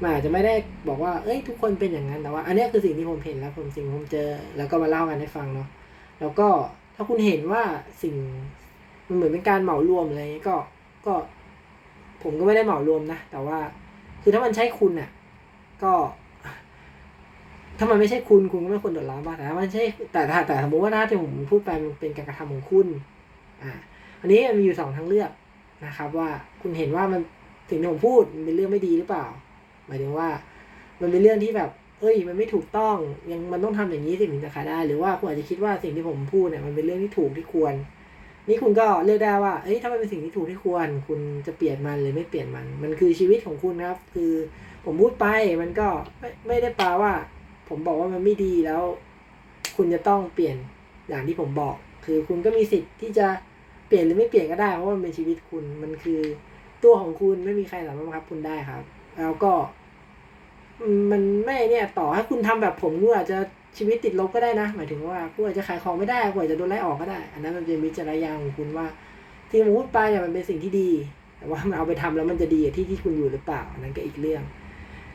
[0.00, 0.54] มันอาจจะไม่ได้
[0.88, 5.68] บอกว่าเอ้ยทุกคนเป็นอย่างนั้นแต่ว่า อันนี้คือสิ่งที่ผมเห็นแล้วผมสิ่งผมเจอ แล้วก็มาเล่ากันให้ฟังเนาะ
[6.20, 6.48] แล้วก็
[6.94, 7.62] ถ้าคุณเห็นว่า
[8.02, 8.14] สิ่ง
[9.08, 10.56] มันเหมือนเป็นการเหมารวมอะไรเงี้ยก็
[11.06, 11.14] ก็
[12.24, 13.58] ผมก็ไม่ได้เหมารวมนะ แต่ว่า
[14.22, 15.10] คือถ้ามันใช่คุณอะ
[15.82, 15.92] ก็
[17.78, 22.86] ถ้ามันไม่ใช่คุณคุณก็ไม่ควรเดือดร้อนมากแต่ถ้ามันใช่แต่ถ้าแต่สมมติว่าถ้าที่ผมพูดไปมันเป็นการกระทำของคุณ
[23.62, 23.70] อ่า
[24.20, 25.30] อันนี้มันมีอยู่สองทางเลือก
[25.86, 26.28] นะครับ ว่า
[26.62, 27.20] คุณเห็นว่ามัน
[27.68, 29.26] สิ่งที่ผมพูดมันเป็นเรื่องไม่ดีหรือเปล่า
[29.86, 30.28] หมายถึงว่า
[31.00, 31.70] มันเป็นเรื่องที่แบบ
[32.00, 32.96] เอ้ย มันไม่ถูกต้อง
[33.30, 37.74] ยังมันต้องทำอย่างนี้สิ่งถึงจะขายได้ หรือว่าคุณอาจจะคิดว่าสิ่งที่ผมพูดเนี่ยมันเป็นเรื่องที่ถูกที่ควร
[38.48, 44.32] นี่คุณก็เลือกได้ว่า เอ้ย ถ้ามันเป็นสิ่งที่ถูกที่ควร คุณจะเปลี่ยนมันหรือไม่เปลี่ยนมัน มันคือชีวิตของคุณครับ คือ
[44.84, 45.26] ผมพูดไป
[45.62, 45.88] มันก็
[46.20, 47.12] ไม่ไม่ได้แปลว่า
[47.68, 48.82] ผมบอกว่ามันไม่ดีแล้ว
[49.76, 50.56] คุณจะต้องเปลี่ยน
[51.08, 53.26] อย่างที่ผมบอก คือคุณก็มีสิทธิ์ที่จะ
[53.86, 56.20] เปลี่ยนหรือไม่เปลี่ยนก็ได้ เพราะว่ามันเป็นชีวิตคุณ มันคือ
[56.84, 58.82] ตัวของคุณไม่มีใครสามารถบังคับคุณได้ครับ
[59.20, 59.52] แล้วก็
[61.10, 63.38] มันไม่เนี่ย ต่อให้คุณทำแบบผมคุณอาจจะ
[63.76, 68.86] ชีวิตติดลบก็ได้นะ หมายถึงว่าคุณอาจจะขายของไม่ได้คุณอาจจะโดนไล่ออกก็ได้ อันนั้นมันเป็นวิจารณญาณของคุณว่า
[69.48, 70.90] ที่ผมพูดไปเนี่ยมันเป็นสิ่งที่ดี
[71.38, 74.42] แต่ว่ามันเอาไปทำแล้วมันจะดีที่ที่คุณอยู่หรือเปล่าอันนั้นก็อีกเรื่อง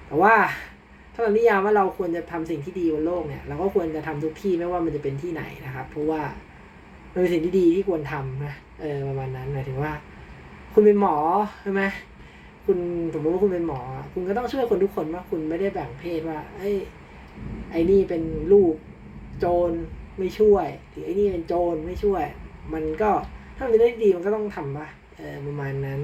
[0.08, 0.34] แต่ว่า
[1.14, 6.22] ถ้าเรานิยามว่าเราควรจะทำสิ่งที่ดีบนโลกเนี่ยเราก็ควรจะทำทุกที่ไม่ว่ามันจะเป็นที่ไหนนะครับ เพราะว่า
[7.14, 9.92] มันเป็นสิ่งที่ดีที่ควรทำนะเออประมาณนั้นหมายถึงว่า
[10.74, 11.16] คุณเป็นหมอ
[11.62, 11.84] ใช่ไหม
[12.66, 12.78] คุณ
[13.14, 13.80] สมมติว่าคุณเป็นหมอ
[14.14, 16.70] คุณก็ต้องช่วยคนทุกคนว่าคุณไม่ได้แบ่งเพศว่าไอ้
[17.72, 18.24] ไอ้นี่เป็น
[18.54, 18.76] ลูก
[19.40, 19.72] โจร
[20.20, 22.24] ไม่ช่วย หรือไอ้นี่เป็นโจรไม่ช่วย
[22.74, 23.12] มันก็
[23.58, 26.00] ถ้ามันเป็นเรื่องดีมันก็ต้องทำปะเออประมาณนั้น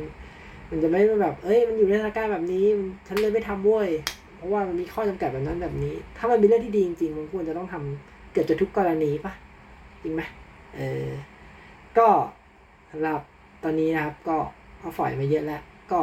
[0.69, 2.65] มันจะไม่แบบ เอ้ย มันอยู่ในสถานการณ์แบบนี้
[3.07, 3.89] ฉันเลยไม่ทำเว้ย
[4.35, 9.33] เพราะว่ามันมีข้อจำกัดแบบนั้นแบบนี้ ถ้ามันเป็นเรื่องที่ดีจริงๆมันควรจะต้องทำเกือบจะทุกกรณีปะ
[10.03, 10.21] จริงไหม
[10.75, 11.07] เออ
[11.97, 12.07] ก็
[12.91, 13.19] สำหรับ
[13.63, 14.37] ตอนนี้นะครับ ก็
[14.79, 15.61] เอาฝอยมาเยอะแล้ว
[15.91, 16.01] ก็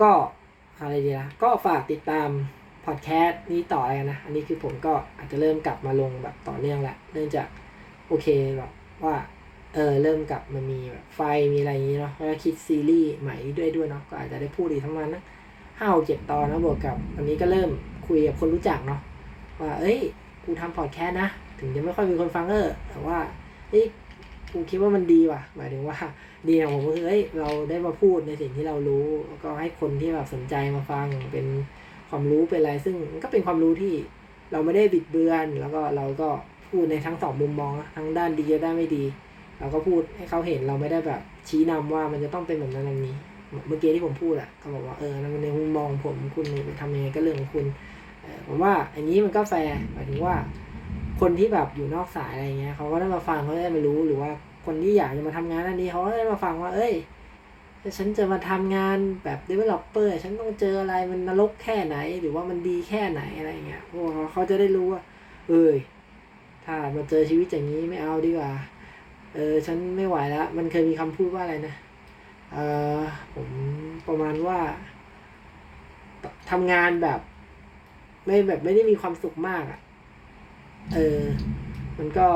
[0.00, 0.12] ก็
[0.80, 2.28] อะไรดีละก็ฝากติดตาม
[2.86, 7.48] พอดแคสต์นี้ต่อเลยนะ อันนี้คือผมก็อาจจะเริ่มกลับมาลงแบบต่อเนื่องละเนื่องจาก
[8.08, 8.26] โอเค
[8.58, 8.70] แบบ
[9.04, 9.16] ว่า
[9.74, 11.20] เออเริ่มกลับมามีแบบไฟ
[11.52, 15.22] มีอะไรอย่างนี้เนาะแล้วคิดซีรีส์ใหม่ด้วยด้วยเนาะก็อาจจะได้พูดอีกทั้งวันนะ
[15.78, 17.70] ห้าเจ็ดตอนนะบวกกับวันนี้ก็เริ่ม
[18.06, 19.00] คุยกับคนรู้จักเนาะ
[19.60, 19.98] ว่าเอ้ย
[20.44, 21.28] กูทำพอดแคสต์นะ
[21.58, 23.18] ถึงจะไม่ค่อยมีคนฟังเออแต่ว่า
[23.70, 23.86] เอ้ย
[24.52, 25.96] กูคิดว่ามันดีว่ะ หมายถึงว่า
[26.48, 31.46] ดีของผมก็คือเอ้ยเราได้มาพูดในสิ่งที่เรารู้แล้วก็ให้คนที่แบบสนใจมาฟังเป็น
[32.10, 33.94] ความรู้เป็นอะไรซึ่งก็เป็นความรู้ที่
[34.52, 36.28] เราไม่ได้บิดเบือน แล้วก็เราก็
[36.68, 39.04] พูดในทั้งสองมุมมองทั้งด้านดีและด้านไม่ดี
[39.60, 43.14] เราก็พูดให้เขาเห็นเราไม่ได้แบบชี้นำว่ามันจะต้องเป็นแบบนั้นแบบนี้
[43.68, 47.64] เมื่อกี้ที่ผมพูดอะเขาบอกว่าเออในมุมมองผมคุณไปทำยังไงก็เรื่องของคุณ
[48.46, 50.34] ผมว่าอันนี้มันก็แฟร์หมายถึงว่า
[51.20, 54.30] คนที่แบบอยู่นอกสายอะไรเงี้ยเขาก็ได้มาฟังเขาได้มารู้หรือว่า
[54.66, 56.92] คนที่อยากจะมาทำงานอันนี้เขาก็ได้มาฟังว่า เอ้ย
[57.98, 65.00] ฉันจะมาทำงานแบบ developer ฉันต้องเจออะไรมันนรกแค่ไหน หรือว่ามันดีแค่ไหนอะไรเงี้ยพวกเขาเขาจะได้รู้ว่า
[65.48, 65.76] เอ้ย
[66.64, 68.52] ถ้ามาเจอชีวิตอย่างนี้ไม่เอาดีกว่า
[69.34, 71.74] เออฉันไม่ไหวแล้ว มันเคยมีคำพูดว่าอะไรนะ
[72.52, 72.58] เอ
[72.96, 72.98] อ
[73.34, 73.48] ผม
[74.08, 74.58] ประมาณว่า
[76.50, 77.20] ทำงานแบบ
[78.26, 79.80] ไม่แบบไม่ได้มีความสุขมากอะ่ะ
[80.94, 81.20] เออ
[81.98, 82.26] มันก็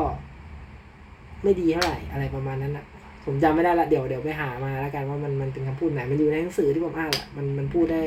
[1.43, 2.94] ไม่ดีเท่าไหร่อะไรประมาณนั้นอะ่ะ
[3.25, 8.03] ผมจำไม่ได้ละเดี๋ยวเดี๋ยวไปหามาแล้วกันว่ามันมันเป็นคำพูดไหน มันอยู่ในหนังสือที่ผมอ่านแหละมันมันพูดได้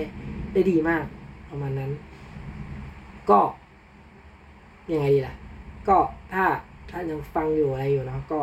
[0.53, 1.03] ได้ดีมาก
[1.49, 1.91] ประมาณนั้น
[3.30, 3.39] ก็
[4.91, 5.36] ยังไงดีล่ะ
[5.88, 5.97] ก็
[6.34, 6.45] ถ้า
[6.91, 8.41] ถ้ายังฟังอยู่อะไรอยู่เนาะก็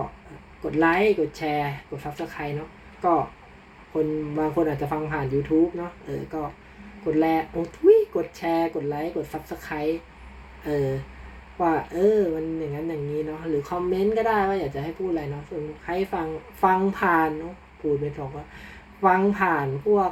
[0.65, 2.71] กดไลค์กดแชร์ กด subscribe เนาะ
[3.05, 3.15] ก็
[3.93, 4.07] คน
[4.39, 6.43] บางคนอาจจะฟังผ่าน YouTube เนาะเออก็
[7.05, 10.01] กดแลโอ้ทุยกดแชร์ กดไลค์กด subscribe
[10.65, 10.89] เออ
[11.63, 16.27] ว่าเออมันอย่างนั้นอย่างนี้เนาะหรือคอมเมนต์ก็ได้ว่าอยากจะให้พูดอะไรเนาะส่วนใครฟัง
[16.63, 18.47] ฟังผ่านเนาะพูดไม่ถูกว่า
[19.05, 20.11] ฟังผ่านพวก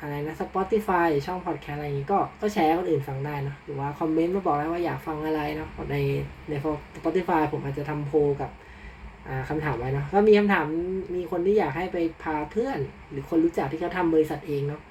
[0.00, 5.96] อะไรนะ Spotify ช่องพอดแคสต์อะไรอย่างนี้ก็ก็แชร์คนอื่นฟังได้เนาะหรือว่าคอมเมนต์มาบอกได้ว่าอยากฟังอะไรเนาะใน
[6.48, 6.52] ใน
[6.96, 8.50] Spotify ผมอาจจะทำโพลกับ
[9.48, 10.66] คำถามไว้เนาะก็มีคำถาม
[11.14, 12.78] มีคนที่อยากให้ไปพาเพื่อน
[13.10, 14.82] หรือคนรู้จักที่เขาทำบริษัทเองเนาะ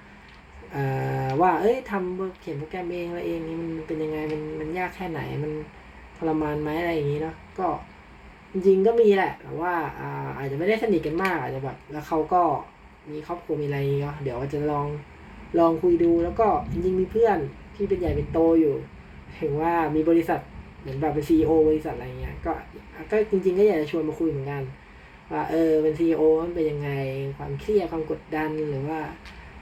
[1.41, 5.53] ว่าเอ้ยทำเขียนโปรแกรมเองอะไรเองนี่มันเป็นยังไงมันมันยากแค่ไหนมัน
[6.29, 7.67] รมานไหมอะไรอย่างนี้เนาะก็
[8.53, 9.73] จริงๆก็มีแหละแต่ว่า
[10.37, 12.41] อาจจะไม่ได้สนิทกันมากอาจจะแบบ แล้วเขาก็
[13.11, 14.87] มีครอบครัวมีอะไรก็เดี๋ยวจะลอง
[15.59, 17.37] ลองคุยดูแล้วก็จริงๆมีเพื่อน
[17.75, 18.75] ที่เป็นใหญ่เป็นโตอยู่
[19.41, 20.39] ถึงว่ามีบริษัท
[20.79, 22.51] เหมือนแบบเป็นซีอบริษัทอะไรเงี้ยก็
[23.11, 24.63] ก็จริง ๆ ก็อยากจะชวนมาคุยเหมือนกัน
[25.31, 26.89] ว่าเออเป็นซีอมันเป็นยังไง
[27.37, 28.99] ความเครียดความกดดันหรือว่า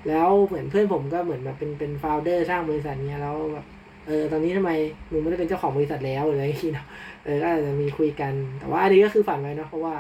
[0.07, 3.65] แล้วเหมือนเพื่อนผมก็เหมือนแบบเป็นเป็นโฟลเดอร์สร้างบริษัทเนี้ยแล้วแบบ
[4.11, 4.71] ออตอนนี้ทำไม
[5.09, 6.85] หนูไม่ได้เป็นเจ้าของบริษัทแล้วหรืออะไรอย่างเงี้ย
[7.23, 9.95] เออก็อาจจะมีคุยกัน แต่ว่าอันนี้ก็คือฝันไว้เนาะเพราะว่า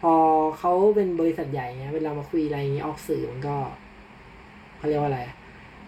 [0.00, 0.12] พอ
[0.58, 3.56] เขาเป็นบริษัทใหญ่เงี้ยเวลามาคุยอะไรอย่างงี้ออกสื่อมันก็
[4.78, 5.22] เขาเรียกว่าอะไร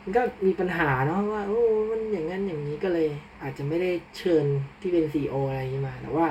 [0.03, 3.09] มันก็มีปัญหาเนาะว่าโอ้มันอย่างนั้นอย่างนี้ก็เลย
[3.43, 4.45] อาจจะไม่ได้เชิญ
[4.81, 6.27] ที่เป็นซีออะไรอย่างนี้มาแต่ว่า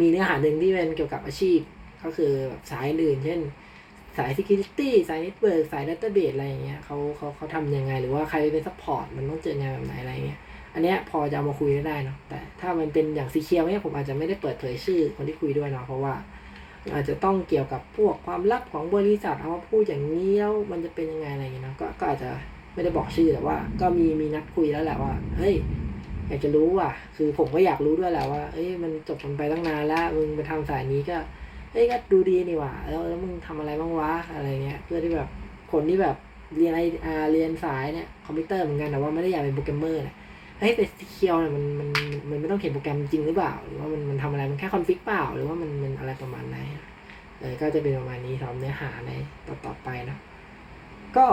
[0.00, 1.60] มีเนื้อหาหนึ่งที่เป็นเกี่ยวกับอาชีพ
[2.04, 3.40] ก็คือแบบสายอื่น เช่น
[4.18, 10.40] สาย security สาย network สาย database อะไรอย่างเงี้ยเขาเขาเขาทำยังไง หรือว่าใครเป็น support มันต้องเจองานแบบไหนอะไรเงี้ย
[10.74, 16.14] อันเนี้ยพอจะเอามาคุยได้เนาะแต่ถ้ามันเป็นอย่างซีเคียวเนี่ยผมอาจจะไม่ได้เปิดเผยชื่อคนที่คุยด้วยเนาะเพราะว่า
[16.94, 22.30] อาจจะต้องเกี่ยวกับพวกความลับของบริษัทเอามาพูดอย่างนี้แล้วมันจะเป็นยังไงอะไรอย่างเงี้ยเนาะก็ก็อาจจะ
[22.74, 25.54] ไม่ได้บอกชื่อแต่ว่า ก็มีมีนัดคุยแล้วแหละว่าเฮ้ย
[26.28, 31.18] อยากจะรู้อะ คือผมก็อยากรู้ด้วยแหละว่าเอ้ยมันจบมันไปตั้งนานแล้วมึงไปทำสายนี้ก็
[31.74, 35.28] เอ้ยก็ดูดีนี่หว่าแล้วแล้วมึงทำอะไรบ้างวะอะไรเงี้ยเพื่อที่แบบ
[35.72, 36.16] คนที่แบบ
[36.56, 40.16] เรียนไออ่าเรียนสายเนี่ยคอมพิวเตอร์เหมือนกันแต่ว่าไม่ได้อยากเป็นโปรแกรมเมอร์นี่ย
[40.60, 41.88] เฮ้ยแต่ secure เนี่ยมันมัน
[42.30, 46.58] มันไม่ต้องเขียนโปรแกรมจริงหรือเปล่า หรือว่ามันมันทำอะไรมันแค่ config เปล่า หรือว่ามันมันอะไรประมาณไหน
[47.40, 49.12] เออก็จะเป็นประมาณนี้สำหรับเนื้อหาใน
[49.46, 50.18] ต่อต่อไปนะ
[51.16, 51.26] ก็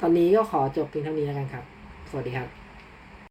[0.00, 1.64] ตอนนี้ก็ขอจบเพียงเท่านี้แล้วกันครับ
[2.10, 2.65] สวัสดีครับ